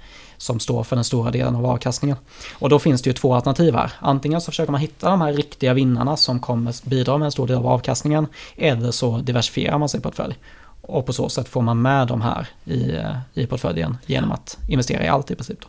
som 0.41 0.59
står 0.59 0.83
för 0.83 0.95
den 0.95 1.05
stora 1.05 1.31
delen 1.31 1.55
av 1.55 1.65
avkastningen. 1.65 2.17
Och 2.59 2.69
då 2.69 2.79
finns 2.79 3.01
det 3.01 3.09
ju 3.09 3.13
två 3.13 3.33
alternativ 3.33 3.75
här. 3.75 3.93
Antingen 3.99 4.41
så 4.41 4.51
försöker 4.51 4.71
man 4.71 4.81
hitta 4.81 5.09
de 5.09 5.21
här 5.21 5.33
riktiga 5.33 5.73
vinnarna 5.73 6.17
som 6.17 6.39
kommer 6.39 6.89
bidra 6.89 7.17
med 7.17 7.25
en 7.25 7.31
stor 7.31 7.47
del 7.47 7.57
av 7.57 7.67
avkastningen. 7.67 8.27
Eller 8.55 8.91
så 8.91 9.17
diversifierar 9.17 9.77
man 9.77 9.89
sin 9.89 10.01
portfölj. 10.01 10.35
Och 10.81 11.05
på 11.05 11.13
så 11.13 11.29
sätt 11.29 11.49
får 11.49 11.61
man 11.61 11.81
med 11.81 12.07
de 12.07 12.21
här 12.21 12.47
i, 12.65 12.91
eh, 12.91 13.15
i 13.33 13.45
portföljen 13.45 13.97
genom 14.05 14.31
att 14.31 14.57
investera 14.69 15.03
i 15.03 15.07
allt 15.07 15.31
i 15.31 15.35
princip. 15.35 15.61
Då. 15.61 15.67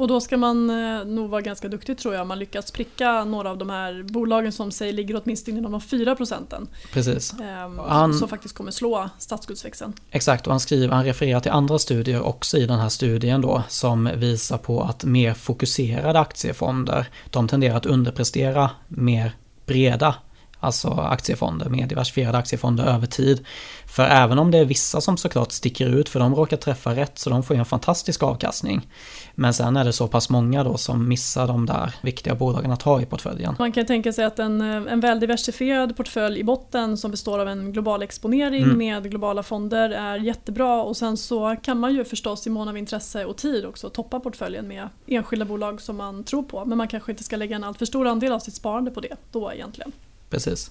Och 0.00 0.08
då 0.08 0.20
ska 0.20 0.36
man 0.36 0.70
eh, 0.70 1.04
nog 1.04 1.30
vara 1.30 1.40
ganska 1.40 1.68
duktig 1.68 1.98
tror 1.98 2.14
jag 2.14 2.22
om 2.22 2.28
man 2.28 2.38
lyckas 2.38 2.70
pricka 2.70 3.24
några 3.24 3.50
av 3.50 3.58
de 3.58 3.70
här 3.70 4.02
bolagen 4.02 4.52
som 4.52 4.70
säger 4.70 4.92
ligger 4.92 5.22
åtminstone 5.24 5.58
inom 5.58 5.72
de 5.72 5.80
4 5.80 6.16
procenten. 6.16 6.68
Precis. 6.92 7.34
Ehm, 7.40 7.78
han, 7.78 8.14
som 8.14 8.28
faktiskt 8.28 8.54
kommer 8.54 8.70
slå 8.70 9.10
statsskuldsväxeln. 9.18 9.92
Exakt, 10.10 10.46
och 10.46 10.52
han 10.52 10.60
skriver, 10.60 10.94
han 10.94 11.04
refererar 11.04 11.40
till 11.40 11.50
andra 11.50 11.78
studier 11.78 12.22
också 12.22 12.58
i 12.58 12.66
den 12.66 12.78
här 12.78 12.88
studien 12.88 13.40
då 13.40 13.62
som 13.68 14.10
visar 14.16 14.58
på 14.58 14.82
att 14.82 15.04
mer 15.04 15.34
fokuserade 15.34 16.20
aktiefonder, 16.20 17.06
de 17.30 17.48
tenderar 17.48 17.76
att 17.76 17.86
underprestera 17.86 18.70
mer 18.88 19.32
breda 19.66 20.14
alltså 20.60 20.88
aktiefonder, 20.88 21.68
mer 21.68 21.86
diversifierade 21.86 22.38
aktiefonder 22.38 22.84
över 22.84 23.06
tid. 23.06 23.46
För 23.86 24.02
även 24.02 24.38
om 24.38 24.50
det 24.50 24.58
är 24.58 24.64
vissa 24.64 25.00
som 25.00 25.16
såklart 25.16 25.52
sticker 25.52 25.86
ut, 25.86 26.08
för 26.08 26.20
de 26.20 26.34
råkar 26.34 26.56
träffa 26.56 26.96
rätt, 26.96 27.18
så 27.18 27.30
de 27.30 27.42
får 27.42 27.56
ju 27.56 27.60
en 27.60 27.66
fantastisk 27.66 28.22
avkastning. 28.22 28.88
Men 29.34 29.54
sen 29.54 29.76
är 29.76 29.84
det 29.84 29.92
så 29.92 30.08
pass 30.08 30.30
många 30.30 30.64
då 30.64 30.76
som 30.76 31.08
missar 31.08 31.46
de 31.46 31.66
där 31.66 31.94
viktiga 32.00 32.34
bolagen 32.34 32.70
att 32.70 32.82
ha 32.82 33.00
i 33.00 33.06
portföljen. 33.06 33.54
Man 33.58 33.72
kan 33.72 33.86
tänka 33.86 34.12
sig 34.12 34.24
att 34.24 34.38
en, 34.38 34.60
en 34.60 35.00
väldiversifierad 35.00 35.96
portfölj 35.96 36.40
i 36.40 36.44
botten 36.44 36.96
som 36.96 37.10
består 37.10 37.38
av 37.38 37.48
en 37.48 37.72
global 37.72 38.02
exponering 38.02 38.62
mm. 38.62 38.78
med 38.78 39.10
globala 39.10 39.42
fonder 39.42 39.90
är 39.90 40.16
jättebra 40.16 40.82
och 40.82 40.96
sen 40.96 41.16
så 41.16 41.56
kan 41.62 41.78
man 41.78 41.94
ju 41.94 42.04
förstås 42.04 42.46
i 42.46 42.50
mån 42.50 42.68
av 42.68 42.78
intresse 42.78 43.24
och 43.24 43.36
tid 43.36 43.66
också 43.66 43.90
toppa 43.90 44.20
portföljen 44.20 44.68
med 44.68 44.88
enskilda 45.06 45.44
bolag 45.44 45.80
som 45.80 45.96
man 45.96 46.24
tror 46.24 46.42
på. 46.42 46.64
Men 46.64 46.78
man 46.78 46.88
kanske 46.88 47.12
inte 47.12 47.24
ska 47.24 47.36
lägga 47.36 47.56
en 47.56 47.64
alltför 47.64 47.86
stor 47.86 48.06
andel 48.06 48.32
av 48.32 48.38
sitt 48.38 48.54
sparande 48.54 48.90
på 48.90 49.00
det 49.00 49.16
då 49.32 49.52
egentligen. 49.52 49.92
Precis. 50.30 50.70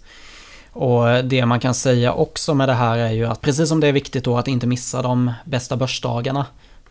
Och 0.71 1.25
det 1.25 1.45
man 1.45 1.59
kan 1.59 1.73
säga 1.73 2.13
också 2.13 2.53
med 2.53 2.69
det 2.69 2.73
här 2.73 2.97
är 2.97 3.11
ju 3.11 3.25
att 3.25 3.41
precis 3.41 3.69
som 3.69 3.79
det 3.79 3.87
är 3.87 3.93
viktigt 3.93 4.23
då 4.23 4.37
att 4.37 4.47
inte 4.47 4.67
missa 4.67 5.01
de 5.01 5.33
bästa 5.45 5.77
börsdagarna 5.77 6.45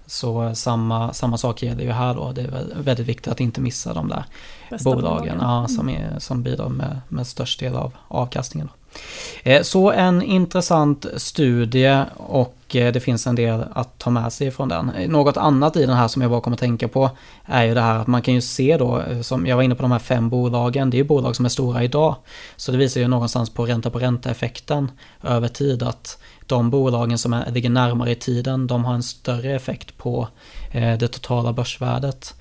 så 0.07 0.55
samma, 0.55 1.13
samma 1.13 1.39
sak 1.39 1.63
gäller 1.63 1.85
ju 1.85 1.91
här 1.91 2.15
då. 2.15 2.33
Det 2.33 2.43
är 2.43 2.83
väldigt 2.83 3.07
viktigt 3.07 3.33
att 3.33 3.41
inte 3.41 3.61
missa 3.61 3.95
de 3.95 4.09
där 4.09 4.25
Bästa 4.71 4.91
bolagen, 4.91 5.39
Ja, 5.41 5.69
som, 5.69 5.89
mm. 5.89 6.03
är, 6.03 6.19
som 6.19 6.43
bidrar 6.43 6.69
med, 6.69 7.01
med 7.09 7.27
störst 7.27 7.61
del 7.61 7.75
av 7.75 7.93
avkastningen. 8.09 8.69
Eh, 8.69 8.78
Eh, 9.43 9.63
så 9.63 9.91
en 9.91 10.23
intressant 10.23 11.07
studie 11.17 12.05
och 12.17 12.77
eh, 12.77 12.93
det 12.93 13.01
finns 13.01 13.27
en 13.27 13.35
del 13.35 13.65
att 13.73 13.99
ta 13.99 14.11
med 14.11 14.33
sig 14.33 14.51
från 14.51 14.69
den. 14.69 14.91
Eh, 14.91 15.09
något 15.09 15.37
annat 15.37 15.77
i 15.77 15.87
den 15.87 15.97
här 15.97 16.09
som 16.09 16.23
jag 16.23 16.31
bara 16.31 16.41
kommer 16.41 16.57
att 16.57 16.61
tänka 16.61 16.89
på 16.89 17.11
är 17.45 17.65
ju 17.65 17.75
det 17.75 17.81
här 17.81 17.99
att 17.99 18.07
man 18.07 18.23
kan 18.23 18.35
ju 18.35 18.41
se 18.41 18.77
då, 18.77 19.03
som 19.23 19.47
jag 19.47 19.57
var 19.57 19.63
inne 19.63 19.75
på 19.75 19.83
de 19.83 19.93
här 19.93 19.99
fem 19.99 20.29
bolagen, 20.29 20.91
det 20.91 20.97
är 20.97 20.99
ju 20.99 21.05
bolag 21.05 21.37
som 21.37 21.45
är 21.45 21.49
stora 21.49 21.85
idag. 21.85 22.15
Så 22.57 22.73
det 22.73 22.79
visar 22.79 23.01
ju 23.01 23.09
någonstans 23.09 23.51
på 23.51 23.67
ränta 23.67 23.91
på 23.91 23.99
ränta 23.99 24.31
effekten 24.31 24.91
över 25.23 25.49
tid 25.49 25.83
att 25.83 26.23
de 26.47 26.71
bolagen 26.71 27.19
som 27.19 27.33
är, 27.33 27.51
ligger 27.51 27.71
närmare 27.71 28.11
i 28.11 28.15
tiden, 28.15 28.67
de 28.67 28.85
har 28.85 28.95
en 28.95 29.03
större 29.03 29.55
effekt 29.55 29.99
på 29.99 30.29
det 30.73 31.09
totala 31.09 31.53
börsvärdet 31.53 32.35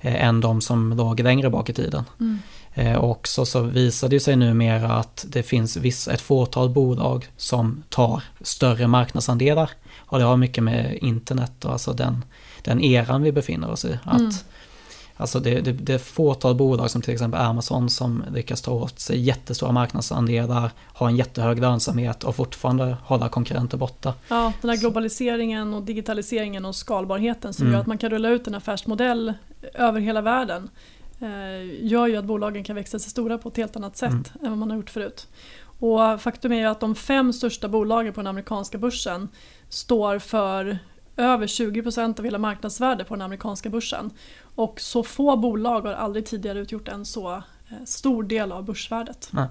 än 0.00 0.40
de 0.40 0.60
som 0.60 0.92
låg 0.92 1.20
längre 1.20 1.50
bak 1.50 1.68
i 1.68 1.72
tiden. 1.72 2.04
Mm. 2.20 2.38
Eh, 2.74 2.96
och 2.96 3.28
så, 3.28 3.60
visar 3.60 4.08
det 4.08 4.20
sig 4.20 4.36
numera 4.36 4.92
att 4.92 5.24
det 5.28 5.42
finns 5.42 5.76
viss, 5.76 6.08
ett 6.08 6.20
fåtal 6.20 6.70
bolag 6.70 7.26
som 7.36 7.82
tar 7.88 8.22
större 8.40 8.86
marknadsandelar. 8.86 9.70
Och 9.98 10.18
det 10.18 10.24
har 10.24 10.36
mycket 10.36 10.64
med 10.64 10.98
internet 11.00 11.64
och 11.64 11.72
alltså 11.72 11.92
den, 11.92 12.24
den 12.62 12.80
eran 12.80 13.22
vi 13.22 13.32
befinner 13.32 13.70
oss 13.70 13.84
i. 13.84 13.98
Att, 14.04 14.20
mm. 14.20 14.32
Alltså 15.16 15.40
det, 15.40 15.60
det, 15.60 15.72
det 15.72 15.94
är 15.94 15.98
fåtal 15.98 16.54
bolag 16.54 16.90
som 16.90 17.02
till 17.02 17.12
exempel 17.12 17.40
Amazon 17.40 17.90
som 17.90 18.24
lyckas 18.34 18.62
ta 18.62 18.72
åt 18.72 19.00
sig 19.00 19.20
jättestora 19.20 19.72
marknadsandelar, 19.72 20.70
har 20.78 21.08
en 21.08 21.16
jättehög 21.16 21.60
lönsamhet 21.60 22.24
och 22.24 22.36
fortfarande 22.36 22.96
hålla 23.04 23.28
konkurrenter 23.28 23.76
borta. 23.78 24.14
Ja, 24.28 24.52
den 24.60 24.70
här 24.70 24.76
globaliseringen 24.76 25.74
och 25.74 25.82
digitaliseringen 25.82 26.64
och 26.64 26.76
skalbarheten 26.76 27.52
som 27.52 27.62
mm. 27.62 27.72
gör 27.72 27.80
att 27.80 27.86
man 27.86 27.98
kan 27.98 28.10
rulla 28.10 28.28
ut 28.28 28.46
en 28.46 28.54
affärsmodell 28.54 29.32
över 29.74 30.00
hela 30.00 30.20
världen 30.20 30.70
gör 31.80 32.06
ju 32.06 32.16
att 32.16 32.24
bolagen 32.24 32.64
kan 32.64 32.76
växa 32.76 32.98
sig 32.98 33.10
stora 33.10 33.38
på 33.38 33.48
ett 33.48 33.56
helt 33.56 33.76
annat 33.76 33.96
sätt 33.96 34.10
mm. 34.10 34.24
än 34.44 34.50
vad 34.50 34.58
man 34.58 34.70
har 34.70 34.76
gjort 34.76 34.90
förut. 34.90 35.28
Och 35.78 36.20
faktum 36.20 36.52
är 36.52 36.56
ju 36.56 36.66
att 36.66 36.80
de 36.80 36.94
fem 36.94 37.32
största 37.32 37.68
bolagen 37.68 38.12
på 38.12 38.20
den 38.20 38.26
amerikanska 38.26 38.78
börsen 38.78 39.28
står 39.68 40.18
för 40.18 40.78
över 41.16 41.46
20% 41.46 42.18
av 42.18 42.24
hela 42.24 42.38
marknadsvärdet 42.38 43.08
på 43.08 43.14
den 43.14 43.22
amerikanska 43.22 43.70
börsen. 43.70 44.10
Och 44.54 44.80
så 44.80 45.02
få 45.02 45.36
bolag 45.36 45.80
har 45.80 45.92
aldrig 45.92 46.26
tidigare 46.26 46.58
utgjort 46.58 46.88
en 46.88 47.04
så 47.04 47.32
eh, 47.32 47.42
stor 47.84 48.22
del 48.22 48.52
av 48.52 48.64
börsvärdet. 48.64 49.28
Nej. 49.30 49.46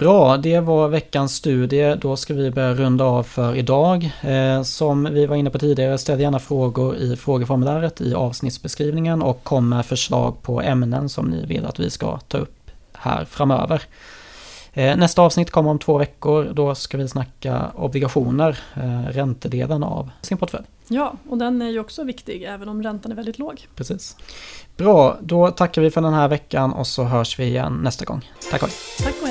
Bra, 0.00 0.36
det 0.36 0.60
var 0.60 0.88
veckans 0.88 1.34
studie. 1.34 1.96
Då 2.00 2.16
ska 2.16 2.34
vi 2.34 2.50
börja 2.50 2.74
runda 2.74 3.04
av 3.04 3.22
för 3.22 3.54
idag. 3.54 4.10
Eh, 4.22 4.62
som 4.62 5.04
vi 5.04 5.26
var 5.26 5.36
inne 5.36 5.50
på 5.50 5.58
tidigare, 5.58 5.98
ställ 5.98 6.20
gärna 6.20 6.38
frågor 6.38 6.96
i 6.96 7.16
frågeformuläret 7.16 8.00
i 8.00 8.14
avsnittsbeskrivningen 8.14 9.22
och 9.22 9.44
kom 9.44 9.68
med 9.68 9.86
förslag 9.86 10.42
på 10.42 10.60
ämnen 10.60 11.08
som 11.08 11.26
ni 11.26 11.46
vill 11.46 11.66
att 11.66 11.80
vi 11.80 11.90
ska 11.90 12.18
ta 12.18 12.38
upp 12.38 12.70
här 12.92 13.24
framöver. 13.24 13.82
Eh, 14.72 14.96
nästa 14.96 15.22
avsnitt 15.22 15.50
kommer 15.50 15.70
om 15.70 15.78
två 15.78 15.98
veckor. 15.98 16.44
Då 16.52 16.74
ska 16.74 16.98
vi 16.98 17.08
snacka 17.08 17.70
obligationer, 17.74 18.58
eh, 18.74 19.12
räntedelen 19.12 19.82
av 19.82 20.10
sin 20.20 20.38
portfölj. 20.38 20.64
Ja, 20.88 21.14
och 21.28 21.38
den 21.38 21.62
är 21.62 21.68
ju 21.68 21.80
också 21.80 22.04
viktig 22.04 22.42
även 22.42 22.68
om 22.68 22.82
räntan 22.82 23.12
är 23.12 23.16
väldigt 23.16 23.38
låg. 23.38 23.66
Precis. 23.74 24.16
Bra, 24.76 25.16
då 25.20 25.50
tackar 25.50 25.82
vi 25.82 25.90
för 25.90 26.00
den 26.00 26.14
här 26.14 26.28
veckan 26.28 26.72
och 26.72 26.86
så 26.86 27.04
hörs 27.04 27.38
vi 27.38 27.44
igen 27.44 27.80
nästa 27.82 28.04
gång. 28.04 28.30
Tack 28.50 28.62
och 28.62 28.68
hej. 28.68 28.76
Tack 28.98 29.14
och 29.22 29.28
hej. 29.28 29.29